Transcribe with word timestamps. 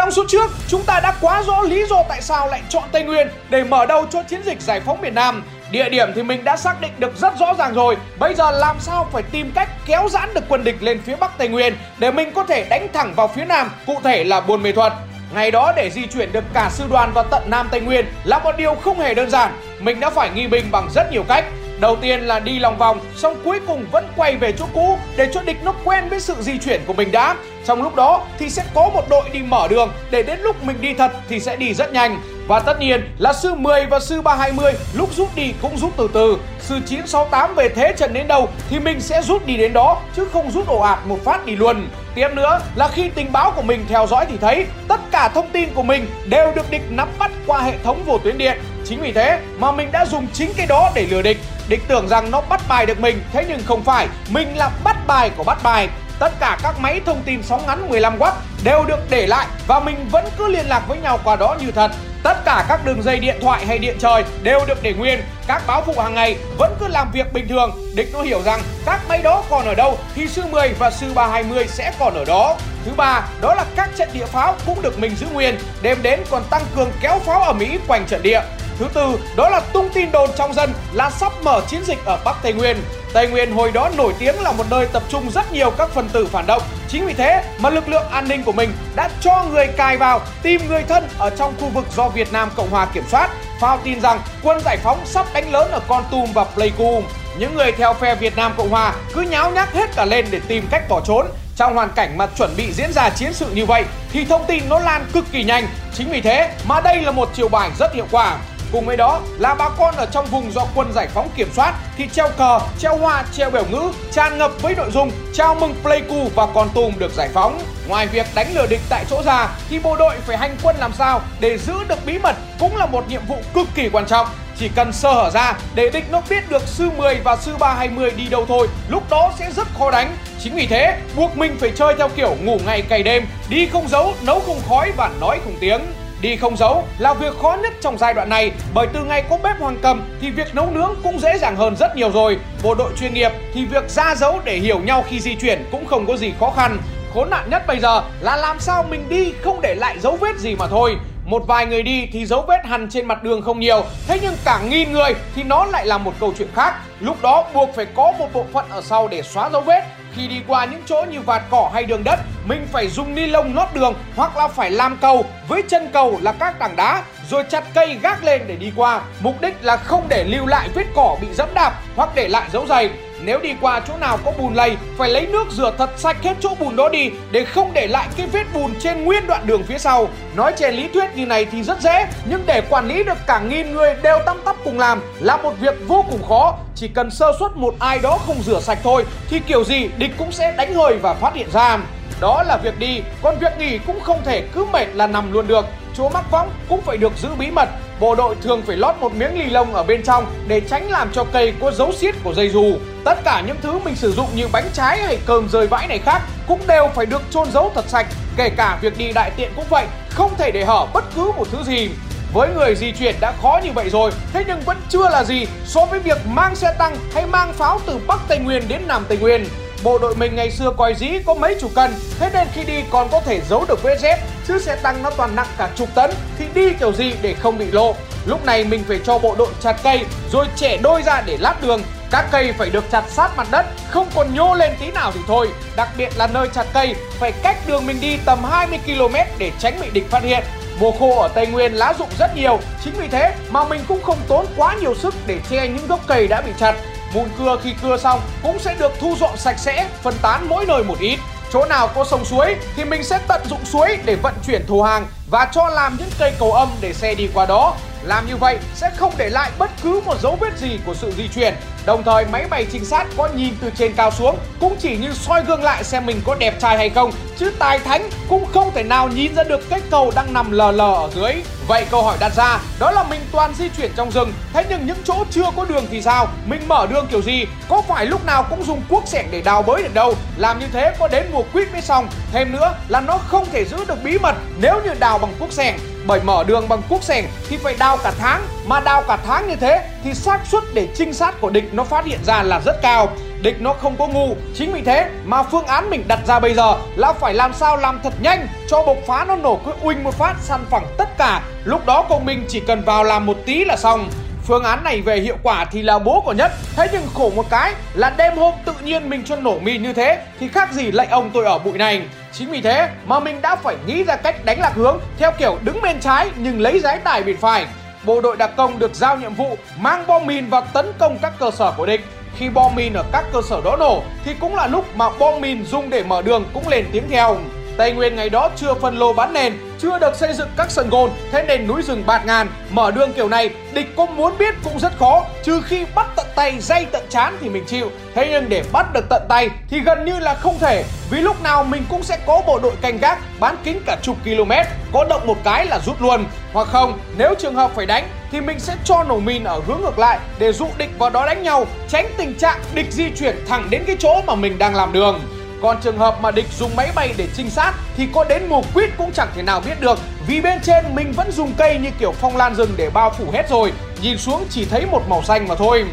Trong 0.00 0.10
số 0.10 0.24
trước, 0.28 0.50
chúng 0.68 0.82
ta 0.82 1.00
đã 1.00 1.14
quá 1.20 1.42
rõ 1.42 1.62
lý 1.62 1.84
do 1.86 2.02
tại 2.08 2.22
sao 2.22 2.48
lại 2.48 2.60
chọn 2.68 2.82
Tây 2.92 3.02
Nguyên 3.02 3.28
để 3.50 3.64
mở 3.64 3.86
đầu 3.86 4.06
cho 4.10 4.22
chiến 4.22 4.40
dịch 4.44 4.60
giải 4.60 4.80
phóng 4.80 5.00
miền 5.00 5.14
Nam. 5.14 5.42
Địa 5.70 5.88
điểm 5.88 6.08
thì 6.14 6.22
mình 6.22 6.44
đã 6.44 6.56
xác 6.56 6.80
định 6.80 6.90
được 6.98 7.16
rất 7.16 7.32
rõ 7.38 7.54
ràng 7.58 7.74
rồi. 7.74 7.96
Bây 8.18 8.34
giờ 8.34 8.50
làm 8.50 8.76
sao 8.80 9.08
phải 9.12 9.22
tìm 9.22 9.52
cách 9.54 9.68
kéo 9.86 10.08
giãn 10.08 10.34
được 10.34 10.44
quân 10.48 10.64
địch 10.64 10.82
lên 10.82 11.00
phía 11.06 11.16
Bắc 11.16 11.38
Tây 11.38 11.48
Nguyên 11.48 11.76
để 11.98 12.10
mình 12.10 12.32
có 12.34 12.44
thể 12.44 12.64
đánh 12.64 12.88
thẳng 12.92 13.14
vào 13.14 13.28
phía 13.28 13.44
Nam, 13.44 13.70
cụ 13.86 13.94
thể 14.04 14.24
là 14.24 14.40
Buôn 14.40 14.62
Mê 14.62 14.72
Thuật. 14.72 14.92
Ngày 15.34 15.50
đó 15.50 15.72
để 15.76 15.90
di 15.90 16.06
chuyển 16.06 16.32
được 16.32 16.44
cả 16.54 16.70
sư 16.72 16.84
đoàn 16.90 17.12
vào 17.14 17.24
tận 17.30 17.42
Nam 17.46 17.68
Tây 17.70 17.80
Nguyên 17.80 18.06
là 18.24 18.38
một 18.38 18.56
điều 18.56 18.74
không 18.74 18.98
hề 19.00 19.14
đơn 19.14 19.30
giản. 19.30 19.52
Mình 19.80 20.00
đã 20.00 20.10
phải 20.10 20.30
nghi 20.34 20.46
binh 20.46 20.70
bằng 20.70 20.88
rất 20.94 21.12
nhiều 21.12 21.24
cách. 21.28 21.44
Đầu 21.80 21.96
tiên 21.96 22.20
là 22.20 22.40
đi 22.40 22.58
lòng 22.58 22.78
vòng, 22.78 23.00
xong 23.16 23.36
cuối 23.44 23.60
cùng 23.66 23.86
vẫn 23.92 24.08
quay 24.16 24.36
về 24.36 24.52
chỗ 24.52 24.66
cũ 24.74 24.98
để 25.16 25.28
cho 25.34 25.42
địch 25.42 25.56
nó 25.64 25.74
quen 25.84 26.08
với 26.08 26.20
sự 26.20 26.34
di 26.40 26.58
chuyển 26.58 26.80
của 26.86 26.92
mình 26.92 27.12
đã. 27.12 27.36
Trong 27.66 27.82
lúc 27.82 27.94
đó 27.94 28.26
thì 28.38 28.50
sẽ 28.50 28.64
có 28.74 28.90
một 28.94 29.08
đội 29.10 29.22
đi 29.32 29.40
mở 29.42 29.68
đường 29.68 29.92
để 30.10 30.22
đến 30.22 30.40
lúc 30.40 30.64
mình 30.64 30.76
đi 30.80 30.94
thật 30.94 31.12
thì 31.28 31.40
sẽ 31.40 31.56
đi 31.56 31.74
rất 31.74 31.92
nhanh. 31.92 32.20
Và 32.46 32.60
tất 32.60 32.80
nhiên 32.80 33.00
là 33.18 33.32
sư 33.32 33.54
10 33.54 33.86
và 33.86 34.00
sư 34.00 34.22
320 34.22 34.72
lúc 34.94 35.14
rút 35.14 35.28
đi 35.34 35.52
cũng 35.62 35.78
rút 35.78 35.90
từ 35.96 36.08
từ. 36.12 36.36
Sư 36.60 36.78
968 36.86 37.54
về 37.54 37.68
thế 37.68 37.92
trận 37.96 38.12
đến 38.12 38.28
đâu 38.28 38.48
thì 38.70 38.78
mình 38.78 39.00
sẽ 39.00 39.22
rút 39.22 39.46
đi 39.46 39.56
đến 39.56 39.72
đó 39.72 40.00
chứ 40.16 40.24
không 40.32 40.50
rút 40.50 40.68
ổ 40.68 40.80
ạt 40.80 40.98
một 41.06 41.18
phát 41.24 41.46
đi 41.46 41.56
luôn. 41.56 41.88
Tiếp 42.14 42.28
nữa 42.34 42.60
là 42.74 42.88
khi 42.88 43.08
tình 43.14 43.32
báo 43.32 43.52
của 43.56 43.62
mình 43.62 43.84
theo 43.88 44.06
dõi 44.06 44.26
thì 44.28 44.36
thấy 44.40 44.66
tất 44.88 45.00
cả 45.10 45.28
thông 45.28 45.50
tin 45.50 45.74
của 45.74 45.82
mình 45.82 46.06
đều 46.24 46.52
được 46.54 46.70
địch 46.70 46.82
nắm 46.90 47.08
bắt 47.18 47.30
qua 47.46 47.62
hệ 47.62 47.72
thống 47.84 48.02
vô 48.06 48.18
tuyến 48.18 48.38
điện. 48.38 48.58
Chính 48.84 49.00
vì 49.00 49.12
thế 49.12 49.40
mà 49.58 49.72
mình 49.72 49.92
đã 49.92 50.06
dùng 50.06 50.26
chính 50.32 50.52
cái 50.56 50.66
đó 50.66 50.90
để 50.94 51.06
lừa 51.10 51.22
địch. 51.22 51.38
Địch 51.68 51.82
tưởng 51.88 52.08
rằng 52.08 52.30
nó 52.30 52.40
bắt 52.40 52.60
bài 52.68 52.86
được 52.86 53.00
mình, 53.00 53.22
thế 53.32 53.44
nhưng 53.48 53.60
không 53.66 53.82
phải. 53.82 54.08
Mình 54.30 54.56
là 54.56 54.70
bắt 54.84 54.96
bài 55.06 55.30
của 55.36 55.44
bắt 55.44 55.58
bài. 55.62 55.88
Tất 56.20 56.32
cả 56.40 56.58
các 56.62 56.80
máy 56.80 57.00
thông 57.06 57.22
tin 57.22 57.42
sóng 57.42 57.66
ngắn 57.66 57.90
15W 57.90 58.32
đều 58.64 58.84
được 58.84 59.10
để 59.10 59.26
lại 59.26 59.46
và 59.66 59.80
mình 59.80 60.08
vẫn 60.10 60.24
cứ 60.38 60.48
liên 60.48 60.66
lạc 60.66 60.82
với 60.88 60.98
nhau 60.98 61.18
qua 61.24 61.36
đó 61.36 61.56
như 61.60 61.70
thật. 61.70 61.90
Tất 62.22 62.44
cả 62.44 62.64
các 62.68 62.84
đường 62.84 63.02
dây 63.02 63.18
điện 63.18 63.36
thoại 63.40 63.66
hay 63.66 63.78
điện 63.78 63.96
trời 63.98 64.24
đều 64.42 64.60
được 64.66 64.82
để 64.82 64.92
nguyên. 64.92 65.20
Các 65.46 65.62
báo 65.66 65.82
vụ 65.82 65.94
hàng 65.98 66.14
ngày 66.14 66.36
vẫn 66.58 66.76
cứ 66.80 66.86
làm 66.88 67.10
việc 67.12 67.32
bình 67.32 67.48
thường. 67.48 67.70
Địch 67.94 68.08
nó 68.12 68.22
hiểu 68.22 68.42
rằng 68.42 68.60
các 68.86 69.00
máy 69.08 69.22
đó 69.22 69.42
còn 69.50 69.66
ở 69.66 69.74
đâu 69.74 69.98
thì 70.14 70.28
sư 70.28 70.42
10 70.50 70.68
và 70.78 70.90
sư 70.90 71.06
320 71.14 71.66
sẽ 71.68 71.92
còn 71.98 72.14
ở 72.14 72.24
đó. 72.24 72.56
Thứ 72.84 72.92
ba, 72.96 73.22
đó 73.40 73.54
là 73.54 73.64
các 73.76 73.90
trận 73.96 74.08
địa 74.12 74.26
pháo 74.26 74.54
cũng 74.66 74.82
được 74.82 74.98
mình 74.98 75.16
giữ 75.16 75.26
nguyên. 75.32 75.58
Đêm 75.82 75.98
đến 76.02 76.20
còn 76.30 76.42
tăng 76.50 76.62
cường 76.76 76.90
kéo 77.00 77.18
pháo 77.18 77.42
ở 77.42 77.52
Mỹ 77.52 77.78
quanh 77.88 78.06
trận 78.06 78.22
địa. 78.22 78.40
Thứ 78.78 78.86
tư, 78.94 79.18
đó 79.36 79.48
là 79.48 79.60
tung 79.60 79.88
tin 79.94 80.12
đồn 80.12 80.30
trong 80.36 80.54
dân 80.54 80.72
là 80.92 81.10
sắp 81.10 81.32
mở 81.42 81.60
chiến 81.68 81.84
dịch 81.84 81.98
ở 82.04 82.18
Bắc 82.24 82.36
Tây 82.42 82.52
Nguyên. 82.52 82.76
Tây 83.12 83.26
Nguyên 83.26 83.52
hồi 83.52 83.72
đó 83.72 83.90
nổi 83.96 84.14
tiếng 84.18 84.42
là 84.42 84.52
một 84.52 84.64
nơi 84.70 84.86
tập 84.92 85.02
trung 85.08 85.30
rất 85.30 85.52
nhiều 85.52 85.70
các 85.70 85.90
phần 85.94 86.08
tử 86.08 86.26
phản 86.26 86.46
động. 86.46 86.62
Chính 86.88 87.06
vì 87.06 87.12
thế 87.12 87.42
mà 87.58 87.70
lực 87.70 87.88
lượng 87.88 88.08
an 88.10 88.28
ninh 88.28 88.42
của 88.42 88.52
mình 88.52 88.72
đã 88.96 89.08
cho 89.20 89.44
người 89.50 89.66
cài 89.66 89.96
vào, 89.96 90.20
tìm 90.42 90.60
người 90.68 90.82
thân 90.82 91.08
ở 91.18 91.30
trong 91.30 91.54
khu 91.60 91.68
vực 91.68 91.84
do 91.96 92.08
Việt 92.08 92.32
Nam 92.32 92.50
Cộng 92.56 92.70
Hòa 92.70 92.86
kiểm 92.94 93.04
soát. 93.10 93.30
Phao 93.60 93.78
tin 93.84 94.00
rằng 94.00 94.20
quân 94.42 94.60
giải 94.64 94.76
phóng 94.76 95.00
sắp 95.04 95.26
đánh 95.32 95.52
lớn 95.52 95.70
ở 95.70 95.80
Con 95.88 96.04
Tum 96.10 96.32
và 96.32 96.44
Pleiku. 96.44 97.02
Những 97.38 97.54
người 97.54 97.72
theo 97.72 97.94
phe 97.94 98.14
Việt 98.14 98.36
Nam 98.36 98.52
Cộng 98.56 98.70
Hòa 98.70 98.94
cứ 99.14 99.20
nháo 99.20 99.50
nhác 99.50 99.72
hết 99.72 99.90
cả 99.96 100.04
lên 100.04 100.26
để 100.30 100.40
tìm 100.48 100.66
cách 100.70 100.88
bỏ 100.88 101.00
trốn. 101.00 101.26
Trong 101.56 101.74
hoàn 101.74 101.88
cảnh 101.88 102.18
mà 102.18 102.26
chuẩn 102.38 102.56
bị 102.56 102.72
diễn 102.72 102.92
ra 102.92 103.10
chiến 103.10 103.32
sự 103.32 103.46
như 103.54 103.66
vậy 103.66 103.84
thì 104.12 104.24
thông 104.24 104.44
tin 104.46 104.68
nó 104.68 104.78
lan 104.78 105.06
cực 105.12 105.24
kỳ 105.32 105.44
nhanh. 105.44 105.68
Chính 105.94 106.10
vì 106.10 106.20
thế 106.20 106.50
mà 106.64 106.80
đây 106.80 107.02
là 107.02 107.10
một 107.10 107.28
chiều 107.34 107.48
bài 107.48 107.70
rất 107.78 107.94
hiệu 107.94 108.06
quả. 108.10 108.38
Cùng 108.72 108.86
với 108.86 108.96
đó 108.96 109.20
là 109.38 109.54
bà 109.54 109.68
con 109.68 109.94
ở 109.96 110.06
trong 110.06 110.26
vùng 110.26 110.52
do 110.52 110.66
quân 110.74 110.92
giải 110.92 111.08
phóng 111.14 111.28
kiểm 111.36 111.48
soát 111.52 111.74
thì 111.96 112.08
treo 112.08 112.28
cờ, 112.38 112.60
treo 112.78 112.96
hoa, 112.96 113.24
treo 113.32 113.50
biểu 113.50 113.64
ngữ 113.70 113.92
tràn 114.12 114.38
ngập 114.38 114.50
với 114.62 114.74
nội 114.74 114.90
dung 114.90 115.10
chào 115.32 115.54
mừng 115.54 115.74
Pleiku 115.82 116.28
và 116.34 116.46
Con 116.54 116.68
Tum 116.74 116.92
được 116.98 117.12
giải 117.12 117.28
phóng. 117.34 117.60
Ngoài 117.88 118.06
việc 118.06 118.26
đánh 118.34 118.54
lừa 118.54 118.66
địch 118.66 118.80
tại 118.88 119.04
chỗ 119.10 119.22
ra 119.22 119.48
thì 119.70 119.78
bộ 119.78 119.96
đội 119.96 120.14
phải 120.26 120.36
hành 120.36 120.56
quân 120.62 120.76
làm 120.78 120.92
sao 120.92 121.20
để 121.40 121.58
giữ 121.58 121.74
được 121.88 122.06
bí 122.06 122.18
mật 122.18 122.36
cũng 122.58 122.76
là 122.76 122.86
một 122.86 123.08
nhiệm 123.08 123.26
vụ 123.28 123.36
cực 123.54 123.68
kỳ 123.74 123.88
quan 123.88 124.06
trọng. 124.06 124.26
Chỉ 124.58 124.68
cần 124.76 124.92
sơ 124.92 125.12
hở 125.12 125.30
ra 125.30 125.58
để 125.74 125.90
địch 125.90 126.04
nó 126.10 126.22
biết 126.28 126.48
được 126.48 126.62
sư 126.66 126.90
10 126.96 127.14
và 127.24 127.36
sư 127.36 127.56
320 127.60 128.10
đi 128.10 128.28
đâu 128.28 128.44
thôi, 128.48 128.68
lúc 128.88 129.10
đó 129.10 129.32
sẽ 129.38 129.50
rất 129.56 129.68
khó 129.78 129.90
đánh. 129.90 130.16
Chính 130.42 130.54
vì 130.54 130.66
thế, 130.66 130.98
buộc 131.16 131.36
mình 131.36 131.56
phải 131.60 131.72
chơi 131.76 131.94
theo 131.98 132.08
kiểu 132.08 132.36
ngủ 132.42 132.58
ngày 132.66 132.82
cày 132.82 133.02
đêm, 133.02 133.26
đi 133.48 133.66
không 133.66 133.88
giấu, 133.88 134.14
nấu 134.22 134.40
không 134.40 134.60
khói 134.68 134.92
và 134.96 135.10
nói 135.20 135.40
không 135.44 135.54
tiếng. 135.60 135.80
Đi 136.22 136.36
không 136.36 136.56
giấu 136.56 136.84
là 136.98 137.14
việc 137.14 137.38
khó 137.42 137.56
nhất 137.62 137.72
trong 137.80 137.98
giai 137.98 138.14
đoạn 138.14 138.28
này, 138.28 138.52
bởi 138.74 138.86
từ 138.92 139.04
ngày 139.04 139.24
có 139.30 139.38
bếp 139.42 139.58
hoàng 139.60 139.78
cầm 139.82 140.02
thì 140.20 140.30
việc 140.30 140.54
nấu 140.54 140.70
nướng 140.70 140.94
cũng 141.02 141.20
dễ 141.20 141.38
dàng 141.38 141.56
hơn 141.56 141.76
rất 141.76 141.96
nhiều 141.96 142.10
rồi. 142.10 142.38
Bộ 142.62 142.74
đội 142.74 142.92
chuyên 143.00 143.14
nghiệp 143.14 143.32
thì 143.54 143.64
việc 143.64 143.90
ra 143.90 144.14
dấu 144.14 144.40
để 144.44 144.56
hiểu 144.56 144.78
nhau 144.78 145.04
khi 145.08 145.20
di 145.20 145.34
chuyển 145.34 145.64
cũng 145.70 145.86
không 145.86 146.06
có 146.06 146.16
gì 146.16 146.32
khó 146.40 146.50
khăn. 146.50 146.78
Khốn 147.14 147.30
nạn 147.30 147.50
nhất 147.50 147.66
bây 147.66 147.78
giờ 147.78 148.02
là 148.20 148.36
làm 148.36 148.60
sao 148.60 148.82
mình 148.90 149.08
đi 149.08 149.32
không 149.42 149.60
để 149.60 149.74
lại 149.74 149.98
dấu 149.98 150.16
vết 150.16 150.38
gì 150.38 150.54
mà 150.54 150.66
thôi. 150.66 150.96
Một 151.24 151.42
vài 151.46 151.66
người 151.66 151.82
đi 151.82 152.08
thì 152.12 152.26
dấu 152.26 152.44
vết 152.48 152.60
hằn 152.64 152.88
trên 152.90 153.06
mặt 153.06 153.22
đường 153.22 153.42
không 153.42 153.60
nhiều, 153.60 153.84
Thế 154.08 154.18
nhưng 154.22 154.34
cả 154.44 154.60
nghìn 154.68 154.92
người 154.92 155.14
thì 155.34 155.42
nó 155.42 155.64
lại 155.64 155.86
là 155.86 155.98
một 155.98 156.12
câu 156.20 156.32
chuyện 156.38 156.48
khác 156.54 156.74
Lúc 157.00 157.22
đó 157.22 157.44
buộc 157.54 157.74
phải 157.74 157.86
có 157.94 158.12
một 158.18 158.28
bộ 158.32 158.44
phận 158.52 158.64
ở 158.68 158.82
sau 158.82 159.08
để 159.08 159.22
xóa 159.22 159.50
dấu 159.50 159.60
vết 159.60 159.82
khi 160.14 160.28
đi 160.28 160.42
qua 160.46 160.64
những 160.64 160.82
chỗ 160.86 161.04
như 161.10 161.20
vạt 161.20 161.42
cỏ 161.50 161.70
hay 161.74 161.84
đường 161.84 162.04
đất, 162.04 162.20
Mình 162.44 162.66
phải 162.72 162.88
dùng 162.88 163.14
ni 163.14 163.26
lông 163.26 163.54
lót 163.54 163.68
đường 163.74 163.94
Hoặc 164.16 164.36
là 164.36 164.48
phải 164.48 164.70
làm 164.70 164.98
cầu. 165.00 165.24
Với 165.48 165.62
chân 165.62 165.88
cầu 165.92 166.18
là 166.22 166.32
các 166.32 166.58
tảng 166.58 166.76
đá, 166.76 167.02
Rồi 167.30 167.44
chặt 167.50 167.64
cây 167.74 167.98
gác 168.02 168.24
lên 168.24 168.42
để 168.46 168.56
đi 168.56 168.72
qua. 168.76 169.00
Mục 169.20 169.40
đích 169.40 169.56
là 169.62 169.76
không 169.76 170.06
để 170.08 170.24
lưu 170.24 170.46
lại 170.46 170.68
vết 170.74 170.86
cỏ 170.94 171.16
bị 171.20 171.26
dẫm 171.34 171.48
đạp 171.54 171.80
Hoặc 171.96 172.10
để 172.14 172.28
lại 172.28 172.48
dấu 172.52 172.66
giày 172.66 172.90
nếu 173.24 173.40
đi 173.40 173.54
qua 173.60 173.80
chỗ 173.88 173.96
nào 173.96 174.18
có 174.24 174.32
bùn 174.38 174.54
lầy 174.54 174.76
Phải 174.98 175.08
lấy 175.08 175.26
nước 175.26 175.44
rửa 175.50 175.72
thật 175.78 175.90
sạch 175.96 176.16
hết 176.22 176.34
chỗ 176.40 176.54
bùn 176.60 176.76
đó 176.76 176.88
đi 176.88 177.10
Để 177.30 177.44
không 177.44 177.70
để 177.72 177.86
lại 177.86 178.08
cái 178.16 178.26
vết 178.26 178.44
bùn 178.54 178.74
trên 178.80 179.04
nguyên 179.04 179.26
đoạn 179.26 179.46
đường 179.46 179.62
phía 179.62 179.78
sau 179.78 180.08
Nói 180.36 180.52
trên 180.56 180.74
lý 180.74 180.88
thuyết 180.88 181.08
như 181.14 181.26
này 181.26 181.44
thì 181.44 181.62
rất 181.62 181.80
dễ 181.80 182.06
Nhưng 182.30 182.42
để 182.46 182.62
quản 182.70 182.88
lý 182.88 183.04
được 183.04 183.18
cả 183.26 183.40
nghìn 183.40 183.74
người 183.74 183.94
đều 184.02 184.18
tăm 184.26 184.36
tắp 184.44 184.56
cùng 184.64 184.78
làm 184.78 185.02
Là 185.20 185.36
một 185.36 185.52
việc 185.60 185.74
vô 185.88 186.04
cùng 186.10 186.22
khó 186.28 186.58
Chỉ 186.74 186.88
cần 186.88 187.10
sơ 187.10 187.32
suất 187.38 187.56
một 187.56 187.74
ai 187.78 187.98
đó 187.98 188.18
không 188.26 188.42
rửa 188.42 188.60
sạch 188.60 188.78
thôi 188.82 189.04
Thì 189.28 189.40
kiểu 189.46 189.64
gì 189.64 189.88
địch 189.98 190.10
cũng 190.18 190.32
sẽ 190.32 190.54
đánh 190.56 190.74
hơi 190.74 190.98
và 191.02 191.14
phát 191.14 191.34
hiện 191.34 191.50
ra 191.52 191.78
đó 192.20 192.42
là 192.42 192.56
việc 192.56 192.78
đi, 192.78 193.02
còn 193.22 193.38
việc 193.38 193.52
nghỉ 193.58 193.78
cũng 193.78 194.00
không 194.00 194.20
thể 194.24 194.42
cứ 194.54 194.66
mệt 194.72 194.86
là 194.94 195.06
nằm 195.06 195.32
luôn 195.32 195.46
được. 195.46 195.66
Chỗ 195.94 196.08
mắc 196.08 196.30
võng 196.30 196.50
cũng 196.68 196.80
phải 196.80 196.96
được 196.96 197.12
giữ 197.16 197.28
bí 197.38 197.50
mật. 197.50 197.68
Bộ 198.00 198.14
đội 198.14 198.36
thường 198.42 198.62
phải 198.66 198.76
lót 198.76 198.94
một 199.00 199.14
miếng 199.14 199.38
ly 199.38 199.50
lông 199.50 199.74
ở 199.74 199.82
bên 199.82 200.02
trong 200.02 200.26
để 200.46 200.60
tránh 200.60 200.90
làm 200.90 201.10
cho 201.12 201.24
cây 201.32 201.54
có 201.60 201.70
dấu 201.70 201.92
xiết 201.92 202.14
của 202.24 202.34
dây 202.34 202.48
dù. 202.48 202.74
Tất 203.04 203.24
cả 203.24 203.42
những 203.46 203.56
thứ 203.62 203.78
mình 203.78 203.96
sử 203.96 204.12
dụng 204.12 204.26
như 204.34 204.48
bánh 204.52 204.68
trái 204.72 204.98
hay 204.98 205.18
cơm 205.26 205.48
rơi 205.48 205.66
vãi 205.66 205.86
này 205.86 205.98
khác 205.98 206.22
cũng 206.46 206.60
đều 206.66 206.88
phải 206.94 207.06
được 207.06 207.22
chôn 207.30 207.50
giấu 207.52 207.72
thật 207.74 207.84
sạch. 207.88 208.06
Kể 208.36 208.50
cả 208.56 208.78
việc 208.82 208.98
đi 208.98 209.12
đại 209.12 209.30
tiện 209.36 209.50
cũng 209.56 209.64
vậy, 209.70 209.86
không 210.10 210.30
thể 210.38 210.50
để 210.50 210.64
hở 210.64 210.86
bất 210.94 211.04
cứ 211.14 211.32
một 211.36 211.48
thứ 211.52 211.58
gì. 211.64 211.90
Với 212.32 212.48
người 212.54 212.74
di 212.74 212.92
chuyển 212.92 213.14
đã 213.20 213.32
khó 213.42 213.60
như 213.64 213.70
vậy 213.74 213.90
rồi, 213.90 214.10
thế 214.32 214.44
nhưng 214.46 214.60
vẫn 214.60 214.76
chưa 214.88 215.08
là 215.08 215.24
gì 215.24 215.46
so 215.64 215.86
với 215.86 215.98
việc 216.00 216.18
mang 216.26 216.56
xe 216.56 216.74
tăng 216.78 216.96
hay 217.14 217.26
mang 217.26 217.52
pháo 217.52 217.80
từ 217.86 217.98
Bắc 218.06 218.20
Tây 218.28 218.38
Nguyên 218.38 218.68
đến 218.68 218.82
Nam 218.86 219.04
Tây 219.08 219.18
Nguyên. 219.18 219.44
Bộ 219.84 219.98
đội 219.98 220.14
mình 220.14 220.36
ngày 220.36 220.50
xưa 220.50 220.72
coi 220.76 220.94
dĩ 220.94 221.08
có 221.26 221.34
mấy 221.34 221.56
chục 221.60 221.70
cân, 221.74 221.90
Thế 222.18 222.30
nên 222.32 222.48
khi 222.54 222.64
đi 222.64 222.82
còn 222.90 223.08
có 223.12 223.20
thể 223.20 223.40
giấu 223.48 223.64
được 223.68 223.82
vết 223.82 224.00
dép, 224.00 224.18
Chứ 224.48 224.58
xe 224.58 224.76
tăng 224.76 225.02
nó 225.02 225.10
toàn 225.10 225.36
nặng 225.36 225.46
cả 225.58 225.68
chục 225.76 225.88
tấn, 225.94 226.10
Thì 226.38 226.44
đi 226.54 226.72
kiểu 226.74 226.92
gì 226.92 227.12
để 227.22 227.34
không 227.34 227.58
bị 227.58 227.66
lộ. 227.70 227.94
Lúc 228.26 228.44
này 228.44 228.64
mình 228.64 228.84
phải 228.88 229.00
cho 229.04 229.18
bộ 229.18 229.34
đội 229.38 229.48
chặt 229.62 229.76
cây, 229.82 230.04
Rồi 230.32 230.46
trẻ 230.56 230.78
đôi 230.82 231.02
ra 231.02 231.22
để 231.26 231.36
lát 231.40 231.62
đường. 231.62 231.82
Các 232.10 232.28
cây 232.32 232.52
phải 232.58 232.70
được 232.70 232.84
chặt 232.90 233.04
sát 233.08 233.30
mặt 233.36 233.48
đất, 233.50 233.66
Không 233.90 234.08
còn 234.14 234.34
nhô 234.34 234.54
lên 234.54 234.70
tí 234.80 234.90
nào 234.90 235.12
thì 235.14 235.20
thôi. 235.26 235.48
Đặc 235.76 235.88
biệt 235.96 236.08
là 236.16 236.26
nơi 236.26 236.48
chặt 236.54 236.66
cây, 236.74 236.94
Phải 237.18 237.32
cách 237.32 237.56
đường 237.66 237.86
mình 237.86 238.00
đi 238.00 238.18
tầm 238.24 238.38
20 238.44 238.78
km 238.86 239.16
Để 239.38 239.50
tránh 239.58 239.80
bị 239.80 239.90
địch 239.92 240.10
phát 240.10 240.22
hiện. 240.22 240.44
Mùa 240.78 240.92
khô 240.92 241.20
ở 241.20 241.28
Tây 241.28 241.46
Nguyên 241.46 241.72
lá 241.72 241.92
rụng 241.98 242.10
rất 242.18 242.36
nhiều, 242.36 242.58
Chính 242.84 242.94
vì 242.94 243.08
thế 243.08 243.34
mà 243.50 243.64
mình 243.64 243.80
cũng 243.88 244.02
không 244.02 244.18
tốn 244.28 244.46
quá 244.56 244.74
nhiều 244.80 244.94
sức 244.94 245.14
Để 245.26 245.38
che 245.50 245.68
những 245.68 245.86
gốc 245.86 246.00
cây 246.06 246.28
đã 246.28 246.40
bị 246.40 246.52
chặt. 246.58 246.74
Mùn 247.14 247.28
cưa 247.38 247.56
khi 247.62 247.74
cưa 247.82 247.96
xong 247.96 248.20
cũng 248.42 248.58
sẽ 248.58 248.74
được 248.78 248.92
thu 249.00 249.16
dọn 249.20 249.36
sạch 249.36 249.58
sẽ, 249.58 249.88
phân 250.02 250.14
tán 250.22 250.48
mỗi 250.48 250.66
nơi 250.66 250.84
một 250.84 250.98
ít. 251.00 251.18
Chỗ 251.52 251.64
nào 251.64 251.88
có 251.94 252.04
sông 252.04 252.24
suối 252.24 252.56
thì 252.76 252.84
mình 252.84 253.04
sẽ 253.04 253.18
tận 253.28 253.42
dụng 253.50 253.64
suối 253.64 253.98
để 254.04 254.14
vận 254.14 254.34
chuyển 254.46 254.66
thù 254.66 254.82
hàng 254.82 255.06
và 255.30 255.50
cho 255.52 255.68
làm 255.68 255.96
những 255.98 256.10
cây 256.18 256.32
cầu 256.38 256.52
âm 256.52 256.68
để 256.80 256.92
xe 256.92 257.14
đi 257.14 257.28
qua 257.34 257.46
đó. 257.46 257.76
Làm 258.02 258.26
như 258.26 258.36
vậy 258.36 258.58
sẽ 258.74 258.90
không 258.96 259.14
để 259.16 259.30
lại 259.30 259.50
bất 259.58 259.70
cứ 259.82 260.00
một 260.06 260.20
dấu 260.22 260.36
vết 260.40 260.58
gì 260.58 260.78
của 260.86 260.94
sự 260.94 261.12
di 261.16 261.28
chuyển. 261.28 261.54
Đồng 261.90 262.02
thời, 262.02 262.24
máy 262.24 262.46
bay 262.50 262.66
trinh 262.72 262.84
sát 262.84 263.06
có 263.16 263.28
nhìn 263.36 263.54
từ 263.60 263.70
trên 263.76 263.92
cao 263.92 264.10
xuống, 264.10 264.38
cũng 264.60 264.76
chỉ 264.78 264.96
như 264.96 265.12
soi 265.12 265.44
gương 265.44 265.62
lại 265.62 265.84
xem 265.84 266.06
mình 266.06 266.20
có 266.24 266.34
đẹp 266.34 266.60
trai 266.60 266.76
hay 266.76 266.90
không, 266.90 267.12
chứ 267.38 267.52
tài 267.58 267.78
thánh 267.78 268.10
cũng 268.28 268.46
không 268.52 268.70
thể 268.74 268.82
nào 268.82 269.08
nhìn 269.08 269.34
ra 269.34 269.44
được 269.44 269.70
cái 269.70 269.80
cầu 269.90 270.12
đang 270.14 270.32
nằm 270.32 270.50
lờ 270.50 270.72
lờ 270.72 270.94
ở 270.94 271.08
dưới. 271.14 271.32
Vậy 271.66 271.86
câu 271.90 272.02
hỏi 272.02 272.16
đặt 272.20 272.32
ra, 272.36 272.58
đó 272.78 272.90
là 272.90 273.02
mình 273.02 273.20
toàn 273.32 273.54
di 273.54 273.68
chuyển 273.76 273.90
trong 273.96 274.10
rừng, 274.10 274.32
Thế 274.52 274.64
nhưng 274.68 274.86
những 274.86 274.98
chỗ 275.04 275.24
chưa 275.30 275.50
có 275.56 275.64
đường 275.64 275.84
thì 275.90 276.02
sao? 276.02 276.28
Mình 276.46 276.68
mở 276.68 276.86
đường 276.86 277.06
kiểu 277.10 277.22
gì? 277.22 277.44
Có 277.68 277.82
phải 277.88 278.06
lúc 278.06 278.26
nào 278.26 278.46
cũng 278.50 278.64
dùng 278.64 278.82
cuốc 278.88 279.02
sẻng 279.06 279.28
để 279.30 279.40
đào 279.40 279.62
bới 279.62 279.82
được 279.82 279.94
đâu? 279.94 280.14
Làm 280.36 280.58
như 280.58 280.66
thế 280.72 280.92
có 280.98 281.08
đến 281.08 281.26
mùa 281.32 281.42
quýt 281.52 281.72
mới 281.72 281.82
xong. 281.82 282.08
Thêm 282.32 282.52
nữa 282.52 282.74
là 282.88 283.00
nó 283.00 283.18
không 283.18 283.46
thể 283.52 283.64
giữ 283.64 283.76
được 283.88 284.04
bí 284.04 284.18
mật 284.18 284.34
Nếu 284.60 284.80
như 284.84 284.94
đào 285.00 285.18
bằng 285.18 285.32
cuốc 285.38 285.52
sẻng 285.52 285.78
bởi 286.06 286.20
mở 286.20 286.44
đường 286.44 286.68
bằng 286.68 286.82
cuốc 286.88 287.02
sẻng 287.02 287.26
thì 287.48 287.56
phải 287.56 287.74
đào 287.78 287.96
cả 287.96 288.12
tháng 288.18 288.42
Mà 288.66 288.80
đào 288.80 289.02
cả 289.08 289.18
tháng 289.26 289.48
như 289.48 289.56
thế 289.56 289.88
thì 290.04 290.14
xác 290.14 290.40
suất 290.46 290.62
để 290.74 290.88
trinh 290.94 291.14
sát 291.14 291.40
của 291.40 291.50
địch 291.50 291.74
nó 291.74 291.84
phát 291.84 292.04
hiện 292.04 292.24
ra 292.24 292.42
là 292.42 292.60
rất 292.64 292.82
cao 292.82 293.08
địch 293.42 293.60
nó 293.60 293.72
không 293.72 293.96
có 293.96 294.06
ngu. 294.06 294.36
Chính 294.54 294.72
vì 294.72 294.82
thế 294.82 295.10
mà 295.24 295.42
phương 295.42 295.66
án 295.66 295.90
mình 295.90 296.04
đặt 296.08 296.20
ra 296.26 296.40
bây 296.40 296.54
giờ 296.54 296.76
là 296.96 297.12
phải 297.12 297.34
làm 297.34 297.52
sao 297.54 297.76
làm 297.76 298.00
thật 298.02 298.12
nhanh 298.20 298.48
cho 298.68 298.82
bộc 298.82 298.96
phá 299.06 299.24
nó 299.24 299.36
nổ 299.36 299.60
cứ 299.64 299.72
uinh 299.82 300.04
một 300.04 300.14
phát 300.14 300.34
săn 300.40 300.64
phẳng 300.70 300.86
tất 300.98 301.18
cả. 301.18 301.42
Lúc 301.64 301.86
đó 301.86 302.02
công 302.08 302.24
minh 302.24 302.44
chỉ 302.48 302.60
cần 302.60 302.82
vào 302.84 303.04
làm 303.04 303.26
một 303.26 303.36
tí 303.46 303.64
là 303.64 303.76
xong. 303.76 304.10
Phương 304.46 304.64
án 304.64 304.84
này 304.84 305.00
về 305.00 305.20
hiệu 305.20 305.36
quả 305.42 305.64
thì 305.64 305.82
là 305.82 305.98
bố 305.98 306.20
của 306.20 306.32
nhất. 306.32 306.52
Thế 306.76 306.88
nhưng 306.92 307.02
khổ 307.14 307.32
một 307.36 307.50
cái 307.50 307.74
là 307.94 308.10
đêm 308.10 308.36
hôm 308.36 308.54
tự 308.64 308.72
nhiên 308.84 309.10
mình 309.10 309.24
cho 309.24 309.36
nổ 309.36 309.58
mìn 309.58 309.82
như 309.82 309.92
thế, 309.92 310.18
Thì 310.40 310.48
khác 310.48 310.72
gì 310.72 310.92
lệnh 310.92 311.10
ông 311.10 311.30
tôi 311.34 311.44
ở 311.44 311.58
bụi 311.58 311.78
này 311.78 312.02
Chính 312.32 312.50
vì 312.50 312.60
thế 312.60 312.88
mà 313.06 313.20
mình 313.20 313.42
đã 313.42 313.56
phải 313.56 313.76
nghĩ 313.86 314.04
ra 314.04 314.16
cách 314.16 314.44
đánh 314.44 314.60
lạc 314.60 314.72
hướng 314.74 315.00
Theo 315.18 315.32
kiểu 315.38 315.58
đứng 315.62 315.82
bên 315.82 316.00
trái 316.00 316.30
nhưng 316.36 316.60
lấy 316.60 316.80
giái 316.80 316.98
tải 316.98 317.22
bên 317.22 317.36
phải. 317.36 317.66
Bộ 318.04 318.20
đội 318.20 318.36
đặc 318.36 318.50
công 318.56 318.78
được 318.78 318.94
giao 318.94 319.16
nhiệm 319.16 319.34
vụ 319.34 319.56
mang 319.78 320.06
bom 320.06 320.26
mìn 320.26 320.46
và 320.46 320.60
tấn 320.60 320.92
công 320.98 321.18
các 321.22 321.32
cơ 321.38 321.50
sở 321.50 321.72
của 321.76 321.86
địch. 321.86 322.00
Khi 322.36 322.48
bom 322.48 322.74
mìn 322.74 322.92
ở 322.92 323.04
các 323.12 323.24
cơ 323.32 323.40
sở 323.48 323.60
đó 323.64 323.76
nổ 323.76 324.02
thì 324.24 324.34
cũng 324.40 324.54
là 324.54 324.66
lúc 324.66 324.96
mà 324.96 325.10
bom 325.18 325.40
mìn 325.40 325.64
dùng 325.64 325.90
để 325.90 326.02
mở 326.02 326.22
đường 326.22 326.44
cũng 326.54 326.68
lên 326.68 326.86
tiếng 326.92 327.04
theo. 327.10 327.36
Tây 327.80 327.92
Nguyên 327.92 328.16
ngày 328.16 328.30
đó 328.30 328.50
chưa 328.56 328.74
phân 328.74 328.98
lô 328.98 329.12
bán 329.12 329.32
nền, 329.32 329.52
chưa 329.78 329.98
được 329.98 330.16
xây 330.16 330.32
dựng 330.32 330.48
các 330.56 330.70
sân 330.70 330.90
gôn, 330.90 331.10
thế 331.32 331.42
nên 331.42 331.66
núi 331.66 331.82
rừng 331.82 332.02
bạt 332.06 332.26
ngàn, 332.26 332.48
mở 332.70 332.90
đường 332.90 333.12
kiểu 333.12 333.28
này 333.28 333.50
địch 333.72 333.86
có 333.96 334.06
muốn 334.06 334.38
biết 334.38 334.54
cũng 334.64 334.78
rất 334.78 334.92
khó, 334.98 335.24
trừ 335.42 335.60
khi 335.62 335.84
bắt 335.94 336.06
tận 336.16 336.26
tay 336.34 336.58
dây 336.60 336.86
tận 336.92 337.02
chán 337.08 337.36
thì 337.40 337.48
mình 337.48 337.64
chịu. 337.66 337.90
Thế 338.14 338.28
nhưng 338.30 338.48
để 338.48 338.62
bắt 338.72 338.92
được 338.92 339.04
tận 339.10 339.22
tay 339.28 339.50
thì 339.70 339.80
gần 339.80 340.04
như 340.04 340.18
là 340.18 340.34
không 340.34 340.58
thể, 340.58 340.84
vì 341.10 341.20
lúc 341.20 341.42
nào 341.42 341.64
mình 341.64 341.82
cũng 341.88 342.02
sẽ 342.02 342.18
có 342.26 342.42
bộ 342.46 342.58
đội 342.62 342.72
canh 342.80 342.98
gác 342.98 343.18
bán 343.40 343.56
kính 343.64 343.80
cả 343.86 343.96
chục 344.02 344.16
km, 344.24 344.52
có 344.92 345.04
động 345.04 345.26
một 345.26 345.36
cái 345.44 345.66
là 345.66 345.78
rút 345.78 346.02
luôn. 346.02 346.24
Hoặc 346.52 346.68
không, 346.68 346.98
nếu 347.16 347.34
trường 347.38 347.54
hợp 347.54 347.70
phải 347.74 347.86
đánh 347.86 348.08
thì 348.32 348.40
mình 348.40 348.60
sẽ 348.60 348.74
cho 348.84 349.04
nổ 349.08 349.20
mìn 349.20 349.44
ở 349.44 349.60
hướng 349.66 349.80
ngược 349.82 349.98
lại 349.98 350.18
để 350.38 350.52
dụ 350.52 350.66
địch 350.78 350.90
vào 350.98 351.10
đó 351.10 351.26
đánh 351.26 351.42
nhau, 351.42 351.66
tránh 351.88 352.06
tình 352.16 352.34
trạng 352.34 352.60
địch 352.74 352.92
di 352.92 353.10
chuyển 353.18 353.36
thẳng 353.48 353.66
đến 353.70 353.84
cái 353.86 353.96
chỗ 353.98 354.22
mà 354.26 354.34
mình 354.34 354.58
đang 354.58 354.74
làm 354.74 354.92
đường. 354.92 355.20
Còn 355.62 355.80
trường 355.82 355.98
hợp 355.98 356.18
mà 356.22 356.30
địch 356.30 356.46
dùng 356.58 356.76
máy 356.76 356.92
bay 356.94 357.14
để 357.16 357.28
trinh 357.34 357.50
sát 357.50 357.72
thì 357.96 358.08
có 358.14 358.24
đến 358.24 358.46
mùa 358.48 358.62
quýt 358.74 358.90
cũng 358.98 359.12
chẳng 359.12 359.28
thể 359.34 359.42
nào 359.42 359.60
biết 359.60 359.80
được. 359.80 359.98
Vì 360.26 360.40
bên 360.40 360.58
trên 360.62 360.84
mình 360.94 361.12
vẫn 361.12 361.32
dùng 361.32 361.52
cây 361.56 361.78
như 361.78 361.90
kiểu 361.98 362.12
phong 362.12 362.36
lan 362.36 362.54
rừng 362.54 362.74
để 362.76 362.90
bao 362.90 363.10
phủ 363.18 363.24
hết 363.32 363.50
rồi. 363.50 363.72
Nhìn 364.02 364.18
xuống 364.18 364.44
chỉ 364.50 364.64
thấy 364.64 364.86
một 364.86 365.02
màu 365.08 365.22
xanh 365.22 365.48
mà 365.48 365.54
thôi. 365.54 365.84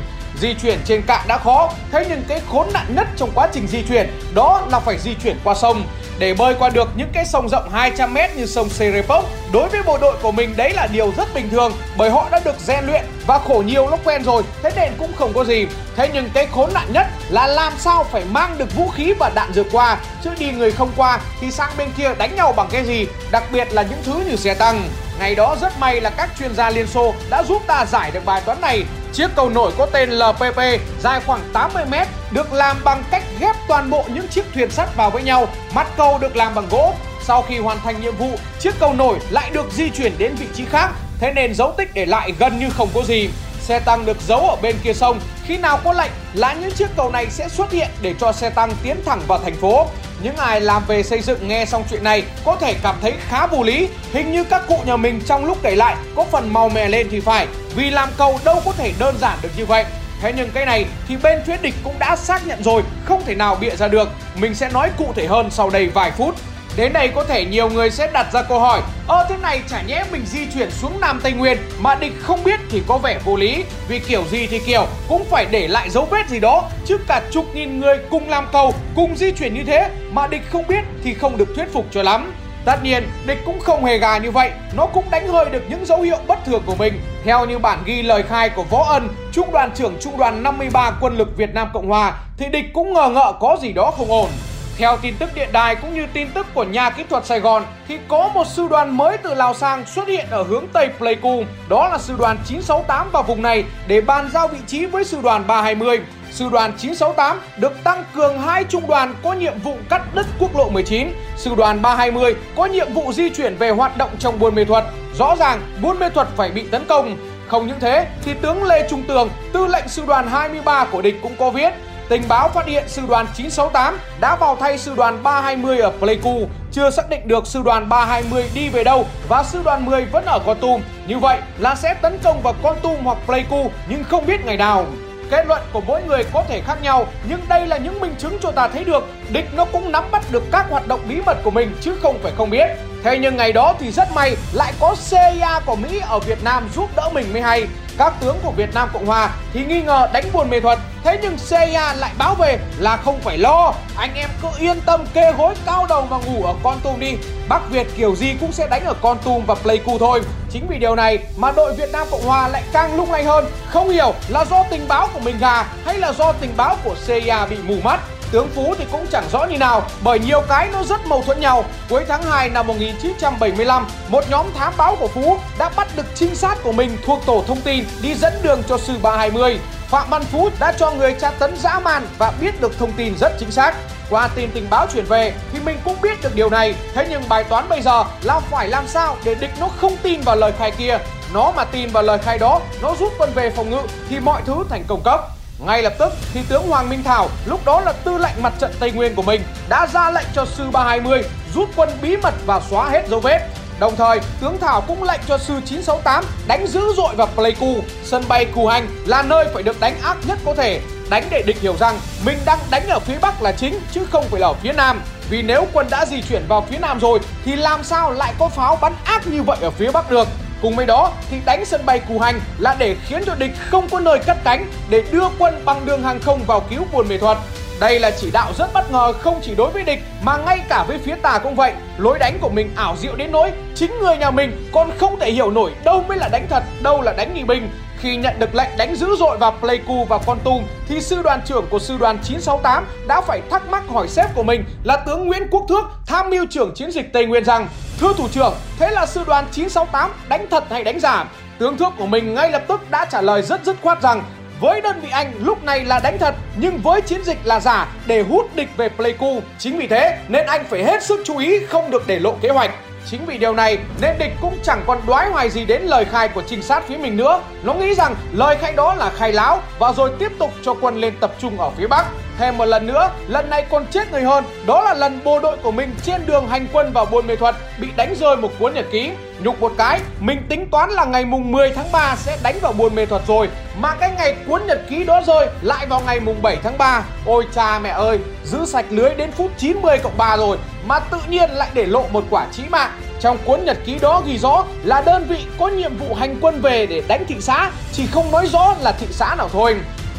Di 0.42 0.54
chuyển 0.54 0.80
trên 0.86 1.02
cạn 1.02 1.22
đã 1.28 1.38
khó, 1.38 1.72
thế 1.92 2.06
nhưng 2.10 2.24
cái 2.28 2.42
khốn 2.52 2.68
nạn 2.74 2.86
nhất 2.96 3.08
trong 3.18 3.32
quá 3.36 3.48
trình 3.54 3.68
di 3.68 3.84
chuyển 3.84 4.10
đó 4.34 4.62
là 4.72 4.80
phải 4.80 4.98
di 4.98 5.14
chuyển 5.24 5.38
qua 5.44 5.56
sông. 5.56 5.84
Để 6.20 6.34
bơi 6.34 6.56
qua 6.60 6.70
được 6.70 6.90
những 6.96 7.10
cái 7.14 7.26
sông 7.26 7.50
rộng 7.50 7.70
200m 7.74 8.28
như 8.36 8.46
sông 8.46 8.70
Serepok, 8.70 9.26
đối 9.54 9.70
với 9.70 9.84
bộ 9.84 9.98
đội 9.98 10.16
của 10.22 10.32
mình 10.32 10.54
đấy 10.58 10.74
là 10.74 10.88
điều 10.88 11.14
rất 11.18 11.34
bình 11.34 11.50
thường 11.50 11.74
bởi 11.98 12.10
họ 12.10 12.28
đã 12.32 12.42
được 12.46 12.56
rèn 12.60 12.86
luyện 12.86 13.02
và 13.28 13.40
khổ 13.40 13.64
nhiều 13.66 13.88
lúc 13.88 14.00
quen 14.04 14.24
rồi, 14.24 14.44
thế 14.64 14.70
nên 14.76 14.92
cũng 15.00 15.14
không 15.16 15.34
có 15.34 15.44
gì. 15.44 15.68
Thế 15.96 16.10
nhưng 16.14 16.30
cái 16.34 16.48
khốn 16.52 16.74
nạn 16.74 16.94
nhất 16.94 17.08
là 17.30 17.48
làm 17.48 17.74
sao 17.80 18.04
phải 18.12 18.24
mang 18.32 18.58
được 18.58 18.76
vũ 18.76 18.90
khí 18.90 19.14
và 19.20 19.32
đạn 19.36 19.54
dược 19.54 19.68
qua, 19.72 19.98
chứ 20.24 20.30
đi 20.40 20.52
người 20.52 20.72
không 20.72 20.92
qua 20.96 21.20
thì 21.42 21.52
sang 21.52 21.72
bên 21.78 21.90
kia 21.98 22.14
đánh 22.18 22.36
nhau 22.36 22.54
bằng 22.54 22.68
cái 22.72 22.86
gì, 22.86 23.08
đặc 23.32 23.44
biệt 23.52 23.74
là 23.74 23.82
những 23.82 24.00
thứ 24.06 24.24
như 24.30 24.36
xe 24.36 24.54
tăng. 24.54 24.90
Ngày 25.20 25.36
đó 25.36 25.56
rất 25.62 25.80
may 25.80 26.02
là 26.02 26.10
các 26.10 26.30
chuyên 26.40 26.56
gia 26.56 26.70
Liên 26.70 26.88
Xô 26.88 27.14
đã 27.30 27.44
giúp 27.44 27.62
ta 27.68 27.86
giải 27.86 28.12
được 28.12 28.26
bài 28.26 28.42
toán 28.46 28.62
này. 28.62 28.84
Chiếc 29.14 29.28
cầu 29.36 29.50
nổi 29.50 29.72
có 29.78 29.86
tên 29.86 30.10
LPP 30.10 30.60
dài 31.00 31.22
khoảng 31.26 31.42
80m 31.54 32.06
được 32.32 32.54
làm 32.54 32.78
bằng 32.84 33.04
cách 33.12 33.24
ghép 33.40 33.56
toàn 33.68 33.90
bộ 33.90 34.06
những 34.14 34.28
chiếc 34.28 34.46
thuyền 34.54 34.72
sắt 34.72 34.96
vào 34.96 35.10
với 35.10 35.24
nhau. 35.24 35.48
Mặt 35.74 35.88
cầu 35.98 36.18
được 36.18 36.36
làm 36.36 36.56
bằng 36.56 36.68
gỗ. 36.72 36.94
Sau 37.24 37.42
khi 37.42 37.58
hoàn 37.58 37.78
thành 37.84 38.02
nhiệm 38.02 38.16
vụ, 38.16 38.32
chiếc 38.60 38.80
cầu 38.80 38.94
nổi 38.94 39.20
lại 39.30 39.50
được 39.54 39.72
di 39.72 39.90
chuyển 39.90 40.18
đến 40.18 40.36
vị 40.36 40.46
trí 40.56 40.66
khác. 40.66 40.92
Thế 41.20 41.34
nên 41.34 41.54
dấu 41.54 41.74
tích 41.78 41.90
để 41.94 42.06
lại 42.06 42.34
gần 42.40 42.60
như 42.60 42.70
không 42.70 42.90
có 42.94 43.02
gì. 43.04 43.30
Xe 43.68 43.80
tăng 43.80 44.06
được 44.06 44.18
giấu 44.28 44.40
ở 44.40 44.56
bên 44.62 44.76
kia 44.84 44.94
sông. 44.94 45.20
Khi 45.46 45.58
nào 45.58 45.80
có 45.84 45.94
lệnh 45.94 46.12
là 46.34 46.54
những 46.54 46.72
chiếc 46.72 46.90
cầu 46.96 47.12
này 47.12 47.28
sẽ 47.30 47.50
xuất 47.50 47.72
hiện 47.72 47.88
để 48.02 48.14
cho 48.20 48.32
xe 48.32 48.50
tăng 48.50 48.72
tiến 48.84 48.98
thẳng 49.06 49.22
vào 49.28 49.40
thành 49.40 49.56
phố. 49.56 49.88
Những 50.24 50.36
ai 50.36 50.62
làm 50.62 50.84
về 50.88 51.04
xây 51.04 51.22
dựng 51.22 51.48
nghe 51.48 51.66
xong 51.66 51.84
chuyện 51.90 52.04
này 52.04 52.24
có 52.46 52.56
thể 52.56 52.74
cảm 52.84 52.96
thấy 53.02 53.14
khá 53.30 53.48
vô 53.48 53.64
lý. 53.64 53.90
Hình 54.14 54.32
như 54.32 54.44
các 54.44 54.62
cụ 54.68 54.80
nhà 54.86 54.98
mình 54.98 55.22
trong 55.28 55.46
lúc 55.46 55.58
kể 55.64 55.76
lại 55.76 55.96
có 56.16 56.26
phần 56.32 56.54
màu 56.54 56.70
mè 56.70 56.88
lên 56.88 57.08
thì 57.12 57.20
phải. 57.20 57.48
Vì 57.76 57.90
làm 57.90 58.10
cầu 58.18 58.40
đâu 58.46 58.62
có 58.66 58.72
thể 58.72 58.94
đơn 59.00 59.18
giản 59.22 59.38
được 59.42 59.50
như 59.58 59.66
vậy. 59.66 59.86
Thế 60.22 60.34
nhưng 60.38 60.52
cái 60.52 60.66
này 60.66 60.86
thì 61.08 61.18
bên 61.18 61.44
phía 61.46 61.58
địch 61.62 61.76
cũng 61.84 62.00
đã 62.00 62.16
xác 62.16 62.48
nhận 62.48 62.64
rồi, 62.64 62.84
không 63.06 63.24
thể 63.26 63.36
nào 63.36 63.56
bịa 63.56 63.76
ra 63.76 63.88
được. 63.88 64.10
Mình 64.36 64.56
sẽ 64.56 64.70
nói 64.70 64.90
cụ 64.98 65.14
thể 65.16 65.28
hơn 65.28 65.52
sau 65.52 65.70
đây 65.70 65.88
vài 65.88 66.12
phút. 66.12 66.36
Đến 66.78 66.94
đây 66.94 67.08
có 67.16 67.24
thể 67.24 67.46
nhiều 67.46 67.70
người 67.70 67.92
sẽ 67.92 68.12
đặt 68.14 68.28
ra 68.34 68.42
câu 68.42 68.60
hỏi 68.60 68.82
Ơ 69.08 69.26
thế 69.30 69.38
này 69.38 69.62
chả 69.70 69.82
nhẽ 69.82 70.04
mình 70.12 70.26
di 70.26 70.40
chuyển 70.54 70.72
xuống 70.72 71.00
Nam 71.02 71.20
Tây 71.24 71.32
Nguyên 71.32 71.58
mà 71.80 71.96
địch 71.96 72.14
không 72.22 72.44
biết 72.44 72.60
thì 72.70 72.82
có 72.88 72.98
vẻ 72.98 73.20
vô 73.26 73.36
lý 73.36 73.64
Vì 73.88 74.00
kiểu 74.00 74.24
gì 74.32 74.48
thì 74.48 74.60
kiểu 74.60 74.88
cũng 75.08 75.26
phải 75.30 75.46
để 75.52 75.68
lại 75.68 75.90
dấu 75.90 76.06
vết 76.06 76.30
gì 76.30 76.40
đó 76.40 76.70
Chứ 76.86 76.98
cả 77.08 77.22
chục 77.32 77.46
nghìn 77.56 77.80
người 77.80 77.98
cùng 78.10 78.30
làm 78.30 78.48
cầu, 78.52 78.74
cùng 78.96 79.16
di 79.16 79.32
chuyển 79.32 79.54
như 79.54 79.64
thế 79.64 79.90
mà 80.12 80.28
địch 80.28 80.42
không 80.50 80.68
biết 80.68 80.84
thì 81.04 81.14
không 81.14 81.38
được 81.38 81.56
thuyết 81.56 81.74
phục 81.74 81.86
cho 81.92 82.04
lắm 82.04 82.34
Tất 82.66 82.84
nhiên, 82.84 83.10
địch 83.26 83.38
cũng 83.46 83.60
không 83.60 83.86
hề 83.86 83.98
gà 83.98 84.18
như 84.18 84.32
vậy, 84.32 84.52
nó 84.74 84.86
cũng 84.86 85.06
đánh 85.12 85.28
hơi 85.28 85.46
được 85.50 85.64
những 85.70 85.86
dấu 85.86 86.02
hiệu 86.02 86.18
bất 86.28 86.46
thường 86.46 86.64
của 86.66 86.76
mình. 86.76 87.02
Theo 87.24 87.46
như 87.46 87.58
bản 87.58 87.84
ghi 87.86 88.02
lời 88.02 88.24
khai 88.24 88.50
của 88.50 88.64
Võ 88.64 88.86
Ân, 88.90 89.10
Trung 89.32 89.52
đoàn 89.52 89.72
trưởng 89.76 89.98
Trung 90.02 90.18
đoàn 90.18 90.44
53 90.44 90.92
Quân 91.02 91.18
lực 91.18 91.38
Việt 91.38 91.54
Nam 91.54 91.70
Cộng 91.74 91.88
Hòa, 91.88 92.14
thì 92.38 92.46
địch 92.48 92.66
cũng 92.74 92.94
ngờ 92.94 93.10
ngợ 93.10 93.34
có 93.40 93.58
gì 93.62 93.74
đó 93.74 93.92
không 93.98 94.12
ổn. 94.12 94.30
Theo 94.78 94.98
tin 95.02 95.16
tức 95.20 95.30
điện 95.36 95.50
đài 95.52 95.76
cũng 95.76 95.94
như 95.94 96.06
tin 96.14 96.28
tức 96.34 96.46
của 96.54 96.64
nhà 96.64 96.90
kỹ 96.90 97.04
thuật 97.10 97.26
Sài 97.26 97.40
Gòn 97.40 97.64
thì 97.88 97.98
có 98.08 98.30
một 98.34 98.48
sư 98.48 98.68
đoàn 98.70 98.98
mới 98.98 99.18
từ 99.18 99.34
Lào 99.34 99.54
sang 99.54 99.86
xuất 99.86 100.08
hiện 100.08 100.26
ở 100.30 100.44
hướng 100.44 100.68
Tây 100.74 100.90
Pleiku. 100.98 101.44
Đó 101.70 101.90
là 101.90 101.98
sư 101.98 102.16
đoàn 102.20 102.38
968 102.46 103.12
vào 103.12 103.24
vùng 103.24 103.42
này 103.42 103.64
để 103.88 104.02
bàn 104.02 104.30
giao 104.34 104.48
vị 104.48 104.58
trí 104.68 104.86
với 104.86 105.04
sư 105.04 105.18
đoàn 105.24 105.48
320. 105.48 106.02
Sư 106.32 106.50
đoàn 106.52 106.74
968 106.78 107.42
được 107.58 107.84
tăng 107.84 108.04
cường 108.16 108.40
hai 108.40 108.64
trung 108.64 108.88
đoàn 108.88 109.16
có 109.24 109.34
nhiệm 109.34 109.60
vụ 109.64 109.78
cắt 109.90 110.02
đứt 110.16 110.26
quốc 110.40 110.56
lộ 110.56 110.70
19. 110.70 111.08
Sư 111.38 111.52
đoàn 111.58 111.82
320 111.82 112.36
có 112.56 112.66
nhiệm 112.66 112.94
vụ 112.94 113.14
di 113.14 113.30
chuyển 113.30 113.56
về 113.56 113.70
hoạt 113.70 113.98
động 113.98 114.12
trong 114.20 114.40
Buôn 114.40 114.56
Mê 114.56 114.66
Thuật. 114.66 114.84
Rõ 115.18 115.36
ràng 115.36 115.62
Buôn 115.82 116.00
Mê 116.00 116.10
Thuật 116.10 116.28
phải 116.36 116.52
bị 116.52 116.64
tấn 116.72 116.86
công. 116.86 117.18
Không 117.48 117.68
những 117.68 117.80
thế 117.80 118.08
thì 118.24 118.34
tướng 118.42 118.64
Lê 118.64 118.88
Trung 118.90 119.04
Tường, 119.08 119.30
tư 119.54 119.68
lệnh 119.68 119.88
sư 119.88 120.04
đoàn 120.08 120.28
23 120.28 120.86
của 120.86 121.02
địch 121.02 121.16
cũng 121.22 121.36
có 121.40 121.50
viết 121.50 121.74
Tình 122.10 122.24
báo 122.28 122.50
phát 122.50 122.66
hiện 122.66 122.84
sư 122.88 123.02
đoàn 123.10 123.28
968 123.36 124.00
đã 124.20 124.36
vào 124.36 124.58
thay 124.60 124.78
sư 124.78 124.94
đoàn 124.98 125.24
320 125.24 125.80
ở 125.80 125.92
Pleiku, 126.00 126.48
chưa 126.72 126.90
xác 126.90 127.10
định 127.10 127.28
được 127.28 127.48
sư 127.48 127.62
đoàn 127.66 127.90
320 127.90 128.46
đi 128.54 128.70
về 128.70 128.84
đâu 128.84 129.06
và 129.28 129.44
sư 129.44 129.62
đoàn 129.66 129.86
10 129.86 130.06
vẫn 130.06 130.26
ở 130.26 130.40
Con 130.46 130.58
Tum. 130.60 130.82
Như 131.08 131.20
vậy 131.20 131.40
là 131.58 131.76
sẽ 131.76 131.94
tấn 131.94 132.20
công 132.24 132.42
vào 132.42 132.54
Con 132.64 132.80
Tum 132.82 132.96
hoặc 133.04 133.18
Pleiku 133.26 133.72
nhưng 133.90 134.04
không 134.04 134.26
biết 134.26 134.46
ngày 134.46 134.58
nào. 134.58 134.86
Kết 135.32 135.48
luận 135.48 135.62
của 135.74 135.82
mỗi 135.82 136.04
người 136.04 136.24
có 136.34 136.44
thể 136.50 136.62
khác 136.62 136.78
nhau, 136.82 137.08
nhưng 137.30 137.40
đây 137.50 137.68
là 137.68 137.78
những 137.78 138.00
minh 138.00 138.16
chứng 138.18 138.38
cho 138.42 138.52
ta 138.52 138.68
thấy 138.68 138.84
được 138.84 139.08
địch 139.30 139.50
nó 139.56 139.66
cũng 139.66 139.92
nắm 139.92 140.04
bắt 140.12 140.24
được 140.32 140.44
các 140.52 140.66
hoạt 140.70 140.88
động 140.88 141.00
bí 141.10 141.22
mật 141.26 141.38
của 141.44 141.52
mình 141.52 141.76
chứ 141.82 141.96
không 142.02 142.20
phải 142.24 142.32
không 142.38 142.50
biết. 142.50 142.68
Thế 143.04 143.18
nhưng 143.22 143.38
ngày 143.38 143.54
đó 143.54 143.76
thì 143.80 143.92
rất 143.92 144.12
may 144.16 144.36
lại 144.54 144.74
có 144.80 144.96
CIA 145.10 145.60
của 145.66 145.76
Mỹ 145.76 146.02
ở 146.08 146.20
Việt 146.20 146.44
Nam 146.44 146.70
giúp 146.76 146.90
đỡ 146.96 147.10
mình 147.14 147.34
mới 147.34 147.42
hay. 147.42 147.68
Các 147.98 148.14
tướng 148.20 148.38
của 148.44 148.52
Việt 148.52 148.74
Nam 148.74 148.90
Cộng 148.94 149.06
Hòa 149.06 149.30
thì 149.54 149.66
nghi 149.66 149.82
ngờ 149.82 150.10
đánh 150.14 150.24
buồn 150.34 150.50
mê 150.50 150.60
thuật, 150.60 150.80
Thế 151.08 151.20
nhưng 151.22 151.38
CIA 151.50 151.94
lại 151.94 152.12
báo 152.18 152.36
về 152.36 152.60
là 152.80 152.98
không 152.98 153.20
phải 153.22 153.38
lo. 153.38 153.74
Anh 153.98 154.16
em 154.16 154.30
cứ 154.42 154.48
yên 154.60 154.82
tâm 154.86 155.06
kê 155.14 155.34
gối 155.38 155.56
cao 155.66 155.86
đầu 155.90 156.02
và 156.10 156.18
ngủ 156.18 156.44
ở 156.44 156.54
Con 156.64 156.80
Tum 156.84 157.00
đi. 157.00 157.18
Bắc 157.50 157.70
Việt 157.70 157.88
kiểu 157.98 158.16
gì 158.16 158.36
cũng 158.42 158.52
sẽ 158.52 158.68
đánh 158.68 158.86
ở 158.86 158.94
Con 159.02 159.18
Tum 159.24 159.46
và 159.46 159.56
Pleiku 159.56 159.98
thôi. 159.98 160.22
Chính 160.50 160.68
vì 160.68 160.78
điều 160.78 160.96
này 160.96 161.18
mà 161.38 161.52
đội 161.52 161.74
Việt 161.74 161.90
Nam 161.92 162.08
Cộng 162.12 162.26
Hòa 162.26 162.48
lại 162.48 162.64
càng 162.74 162.96
lung 162.96 163.12
lay 163.12 163.24
hơn. 163.24 163.46
Không 163.70 163.90
hiểu 163.90 164.14
là 164.30 164.46
do 164.46 164.64
tình 164.72 164.88
báo 164.88 165.10
của 165.14 165.20
mình 165.20 165.38
gà 165.40 165.64
hay 165.86 165.98
là 165.98 166.14
do 166.14 166.32
tình 166.32 166.52
báo 166.58 166.76
của 166.84 166.96
CIA 167.08 167.46
bị 167.50 167.58
mù 167.64 167.76
mắt. 167.84 168.00
Tướng 168.32 168.50
Phú 168.56 168.76
thì 168.78 168.86
cũng 168.92 169.06
chẳng 169.12 169.30
rõ 169.32 169.46
như 169.46 169.58
nào 169.58 169.86
bởi 170.04 170.20
nhiều 170.20 170.42
cái 170.50 170.70
nó 170.74 170.84
rất 170.84 171.06
mâu 171.08 171.22
thuẫn 171.22 171.40
nhau. 171.40 171.66
Cuối 171.90 172.06
tháng 172.08 172.24
2 172.24 172.50
năm 172.50 172.68
1975, 172.68 173.88
một 174.08 174.24
nhóm 174.30 174.46
thám 174.58 174.74
báo 174.78 174.96
của 174.96 175.08
Phú 175.08 175.38
đã 175.60 175.70
bắt 175.70 175.88
được 175.96 176.06
trinh 176.16 176.36
sát 176.36 176.58
của 176.64 176.72
mình 176.72 176.98
thuộc 177.06 177.20
tổ 177.26 177.44
thông 177.48 177.62
tin 177.62 177.86
đi 178.02 178.14
dẫn 178.14 178.34
đường 178.44 178.64
cho 178.68 178.78
sư 178.78 178.94
320. 179.02 179.60
Phạm 179.88 180.10
Văn 180.10 180.24
Phú 180.24 180.50
đã 180.60 180.72
cho 180.72 180.92
người 180.92 181.16
tra 181.20 181.32
tấn 181.32 181.58
dã 181.58 181.80
man 181.80 182.08
và 182.18 182.32
biết 182.42 182.62
được 182.62 182.80
thông 182.80 182.92
tin 182.92 183.18
rất 183.18 183.32
chính 183.40 183.52
xác. 183.52 183.76
Qua 184.10 184.30
tin 184.36 184.50
tình 184.54 184.70
báo 184.70 184.88
chuyển 184.94 185.06
về 185.06 185.34
thì 185.54 185.60
mình 185.60 185.78
cũng 185.86 186.02
biết 186.02 186.22
được 186.24 186.36
điều 186.36 186.50
này 186.50 186.76
Thế 186.94 187.08
nhưng 187.10 187.30
bài 187.30 187.44
toán 187.44 187.70
bây 187.70 187.82
giờ 187.82 188.04
là 188.24 188.40
phải 188.40 188.68
làm 188.68 188.88
sao 188.88 189.18
để 189.24 189.36
địch 189.36 189.52
nó 189.60 189.68
không 189.68 189.98
tin 190.04 190.22
vào 190.22 190.36
lời 190.36 190.52
khai 190.60 190.72
kia 190.72 190.98
Nó 191.34 191.52
mà 191.56 191.66
tin 191.66 191.90
vào 191.90 192.04
lời 192.04 192.18
khai 192.18 192.38
đó, 192.38 192.62
nó 192.82 192.96
giúp 192.96 193.14
quân 193.18 193.32
về 193.36 193.50
phòng 193.50 193.70
ngự 193.70 193.82
thì 194.10 194.20
mọi 194.20 194.42
thứ 194.46 194.64
thành 194.70 194.84
công 194.88 195.02
cấp 195.04 195.37
ngay 195.60 195.82
lập 195.82 195.94
tức 196.00 196.14
thì 196.34 196.42
tướng 196.50 196.68
Hoàng 196.68 196.90
Minh 196.90 197.04
Thảo 197.04 197.30
lúc 197.46 197.66
đó 197.66 197.82
là 197.82 197.94
tư 197.94 198.18
lệnh 198.18 198.44
mặt 198.44 198.54
trận 198.60 198.72
Tây 198.80 198.92
Nguyên 198.92 199.16
của 199.16 199.22
mình 199.22 199.42
đã 199.70 199.88
ra 199.94 200.12
lệnh 200.12 200.26
cho 200.36 200.46
sư 200.46 200.64
320 200.72 201.24
rút 201.56 201.70
quân 201.76 201.90
bí 202.02 202.18
mật 202.18 202.34
và 202.46 202.62
xóa 202.70 202.90
hết 202.90 203.08
dấu 203.10 203.20
vết. 203.20 203.48
Đồng 203.80 203.96
thời, 203.96 204.20
tướng 204.42 204.58
Thảo 204.62 204.82
cũng 204.88 205.04
lệnh 205.04 205.20
cho 205.28 205.38
sư 205.38 205.54
968 205.66 206.24
đánh 206.48 206.68
dữ 206.68 206.82
dội 206.98 207.16
vào 207.16 207.28
Pleiku, 207.36 207.76
sân 208.04 208.24
bay 208.28 208.46
Cù 208.46 208.68
Hành 208.68 208.88
là 209.06 209.22
nơi 209.22 209.46
phải 209.54 209.64
được 209.64 209.80
đánh 209.80 210.02
ác 210.02 210.18
nhất 210.28 210.38
có 210.46 210.54
thể. 210.56 210.82
Đánh 211.10 211.24
để 211.30 211.44
địch 211.46 211.62
hiểu 211.62 211.76
rằng 211.80 212.00
mình 212.26 212.38
đang 212.46 212.60
đánh 212.72 212.88
ở 212.88 213.00
phía 213.00 213.18
Bắc 213.22 213.42
là 213.42 213.52
chính 213.52 213.80
chứ 213.92 214.06
không 214.12 214.26
phải 214.32 214.40
là 214.40 214.48
ở 214.48 214.54
phía 214.54 214.74
Nam. 214.74 215.02
Vì 215.30 215.42
nếu 215.42 215.68
quân 215.74 215.88
đã 215.90 216.06
di 216.06 216.22
chuyển 216.22 216.44
vào 216.48 216.66
phía 216.70 216.78
Nam 216.78 217.00
rồi 217.00 217.20
thì 217.46 217.56
làm 217.56 217.84
sao 217.84 218.12
lại 218.12 218.34
có 218.40 218.50
pháo 218.50 218.76
bắn 218.82 218.94
ác 219.04 219.28
như 219.28 219.44
vậy 219.44 219.58
ở 219.62 219.72
phía 219.72 219.92
Bắc 219.92 220.12
được. 220.12 220.28
Cùng 220.62 220.76
với 220.76 220.86
đó 220.86 221.12
thì 221.30 221.38
đánh 221.46 221.66
sân 221.66 221.86
bay 221.86 222.00
Cù 222.00 222.20
Hành 222.20 222.40
là 222.60 222.76
để 222.80 222.96
khiến 223.06 223.22
cho 223.26 223.36
địch 223.36 223.52
không 223.58 223.90
có 223.90 224.00
nơi 224.00 224.20
cất 224.20 224.38
cánh 224.44 224.66
để 224.90 225.04
đưa 225.12 225.28
quân 225.40 225.62
bằng 225.66 225.86
đường 225.86 226.04
hàng 226.04 226.20
không 226.20 226.40
vào 226.48 226.60
cứu 226.60 226.84
Buôn 226.92 227.08
Mê 227.08 227.18
Thuật. 227.18 227.38
Đây 227.80 228.00
là 228.00 228.12
chỉ 228.12 228.32
đạo 228.32 228.52
rất 228.58 228.74
bất 228.74 228.92
ngờ 228.92 229.14
không 229.14 229.40
chỉ 229.44 229.56
đối 229.56 229.72
với 229.72 229.84
địch 229.84 230.00
mà 230.22 230.38
ngay 230.38 230.60
cả 230.70 230.84
với 230.88 230.98
phía 230.98 231.16
tà 231.16 231.40
cũng 231.44 231.56
vậy. 231.56 231.74
Lối 231.98 232.20
đánh 232.20 232.38
của 232.42 232.50
mình 232.50 232.72
ảo 232.76 232.96
diệu 232.98 233.16
đến 233.16 233.32
nỗi 233.32 233.52
chính 233.76 233.92
người 234.00 234.18
nhà 234.18 234.32
mình 234.32 234.70
còn 234.74 234.92
không 234.98 235.20
thể 235.20 235.32
hiểu 235.32 235.52
nổi 235.52 235.72
đâu 235.84 236.04
mới 236.08 236.18
là 236.18 236.30
đánh 236.32 236.48
thật, 236.50 236.64
đâu 236.82 237.02
là 237.02 237.14
đánh 237.14 237.34
nghỉ 237.34 237.44
binh. 237.44 237.70
Khi 238.00 238.16
nhận 238.16 238.40
được 238.40 238.56
lệnh 238.56 238.78
đánh 238.78 238.96
dữ 238.96 239.16
dội 239.20 239.38
vào 239.38 239.52
Pleiku 239.62 240.06
và 240.06 240.18
Con 240.26 240.40
Tum 240.44 240.64
thì 240.88 241.02
sư 241.02 241.22
đoàn 241.24 241.42
trưởng 241.46 241.68
của 241.70 241.80
sư 241.80 241.98
đoàn 242.00 242.18
968 242.24 242.86
đã 243.08 243.22
phải 243.22 243.42
thắc 243.52 243.70
mắc 243.70 243.84
hỏi 243.88 244.08
sếp 244.08 244.36
của 244.36 244.44
mình 244.44 244.64
là 244.84 244.98
tướng 244.98 245.28
Nguyễn 245.28 245.48
Quốc 245.52 245.66
Thước, 245.70 245.84
tham 246.06 246.30
mưu 246.30 246.46
trưởng 246.50 246.74
chiến 246.76 246.92
dịch 246.92 247.14
Tây 247.14 247.26
Nguyên 247.26 247.44
rằng 247.44 247.68
Thưa 248.00 248.14
thủ 248.14 248.28
trưởng, 248.32 248.54
thế 248.80 248.92
là 248.92 249.06
sư 249.06 249.22
đoàn 249.28 249.46
968 249.52 250.12
đánh 250.30 250.48
thật 250.52 250.64
hay 250.70 250.84
đánh 250.84 251.00
giả? 251.00 251.26
Tướng 251.60 251.78
Thước 251.78 251.90
của 251.98 252.06
mình 252.06 252.34
ngay 252.34 252.52
lập 252.52 252.64
tức 252.68 252.92
đã 252.92 253.06
trả 253.06 253.22
lời 253.22 253.42
rất 253.42 253.66
dứt 253.66 253.76
khoát 253.82 254.02
rằng 254.02 254.24
với 254.60 254.82
đơn 254.82 255.00
vị 255.02 255.10
Anh 255.12 255.34
lúc 255.40 255.64
này 255.64 255.86
là 255.86 256.00
đánh 256.00 256.18
thật, 256.20 256.36
nhưng 256.56 256.78
với 256.78 257.02
chiến 257.02 257.24
dịch 257.24 257.38
là 257.44 257.60
giả 257.60 257.88
để 258.06 258.22
hút 258.22 258.56
địch 258.56 258.70
về 258.78 258.90
Pleiku. 258.90 259.42
Chính 259.60 259.78
vì 259.78 259.88
thế 259.88 260.18
nên 260.28 260.46
anh 260.46 260.66
phải 260.70 260.84
hết 260.84 261.04
sức 261.04 261.22
chú 261.26 261.38
ý 261.38 261.60
không 261.66 261.92
được 261.92 262.08
để 262.08 262.20
lộ 262.20 262.32
kế 262.42 262.50
hoạch. 262.50 262.72
Chính 263.06 263.26
vì 263.26 263.38
điều 263.38 263.54
này 263.54 263.78
nên 264.02 264.16
địch 264.20 264.32
cũng 264.42 264.58
chẳng 264.64 264.84
còn 264.88 265.00
đoái 265.08 265.30
hoài 265.30 265.50
gì 265.50 265.66
đến 265.66 265.82
lời 265.82 266.06
khai 266.06 266.28
của 266.28 266.44
trinh 266.48 266.62
sát 266.62 266.84
phía 266.88 266.98
mình 266.98 267.18
nữa. 267.18 267.42
Nó 267.64 267.74
nghĩ 267.74 267.94
rằng 267.94 268.16
lời 268.32 268.58
khai 268.62 268.74
đó 268.74 268.96
là 268.96 269.10
khai 269.10 269.34
láo 269.34 269.62
và 269.80 269.94
rồi 269.94 270.12
tiếp 270.20 270.32
tục 270.40 270.52
cho 270.64 270.74
quân 270.82 270.98
lên 270.98 271.14
tập 271.20 271.32
trung 271.40 271.60
ở 271.60 271.70
phía 271.78 271.88
Bắc. 271.88 272.06
Thêm 272.38 272.58
một 272.58 272.66
lần 272.66 272.88
nữa, 272.88 273.10
lần 273.28 273.50
này 273.50 273.66
còn 273.70 273.86
chết 273.92 274.12
người 274.12 274.24
hơn, 274.24 274.44
đó 274.68 274.82
là 274.82 274.94
lần 274.94 275.20
bộ 275.24 275.40
đội 275.40 275.58
của 275.58 275.72
mình 275.72 275.96
trên 276.04 276.26
đường 276.26 276.48
hành 276.48 276.68
quân 276.74 276.94
vào 276.94 277.06
Buôn 277.06 277.28
Mê 277.28 277.36
Thuật 277.36 277.56
bị 277.80 277.88
đánh 277.96 278.16
rơi 278.16 278.38
một 278.38 278.50
cuốn 278.60 278.74
nhật 278.74 278.86
ký. 278.92 279.12
Nhục 279.40 279.62
một 279.62 279.72
cái, 279.78 280.00
mình 280.20 280.46
tính 280.50 280.70
toán 280.72 280.90
là 280.90 281.06
ngày 281.06 281.26
mùng 281.26 281.52
10 281.52 281.72
tháng 281.72 281.92
3 281.92 282.16
sẽ 282.16 282.38
đánh 282.44 282.60
vào 282.62 282.74
Buôn 282.74 282.96
Mê 282.96 283.06
Thuật 283.06 283.22
rồi, 283.28 283.50
mà 283.80 283.96
cái 283.96 284.12
ngày 284.18 284.36
cuốn 284.48 284.62
nhật 284.68 284.82
ký 284.90 285.04
đó 285.04 285.22
rơi 285.28 285.48
lại 285.62 285.86
vào 285.86 286.02
ngày 286.06 286.20
mùng 286.20 286.42
7 286.42 286.58
tháng 286.64 286.78
3. 286.78 287.04
Ôi 287.26 287.46
cha 287.56 287.80
mẹ 287.80 287.90
ơi, 287.90 288.20
giữ 288.44 288.66
sạch 288.66 288.86
lưới 288.90 289.16
đến 289.16 289.32
phút 289.32 289.52
90 289.58 289.98
cộng 289.98 290.18
3 290.18 290.38
rồi 290.38 290.58
mà 290.86 291.00
tự 291.00 291.18
nhiên 291.30 291.50
lại 291.50 291.70
để 291.74 291.86
lộ 291.86 292.06
một 292.12 292.24
quả 292.30 292.46
chí 292.52 292.64
mạng. 292.70 292.92
Trong 293.20 293.38
cuốn 293.46 293.66
nhật 293.66 293.78
ký 293.86 294.00
đó 294.02 294.24
ghi 294.26 294.38
rõ 294.38 294.66
là 294.84 295.02
đơn 295.02 295.26
vị 295.30 295.46
có 295.60 295.68
nhiệm 295.68 295.98
vụ 295.98 296.16
hành 296.16 296.36
quân 296.42 296.62
về 296.62 296.86
để 296.86 297.02
đánh 297.08 297.26
thị 297.28 297.36
xã, 297.40 297.72
chỉ 297.94 298.08
không 298.08 298.32
nói 298.32 298.48
rõ 298.48 298.76
là 298.82 298.92
thị 298.92 299.08
xã 299.12 299.36
nào 299.36 299.50
thôi. 299.54 299.76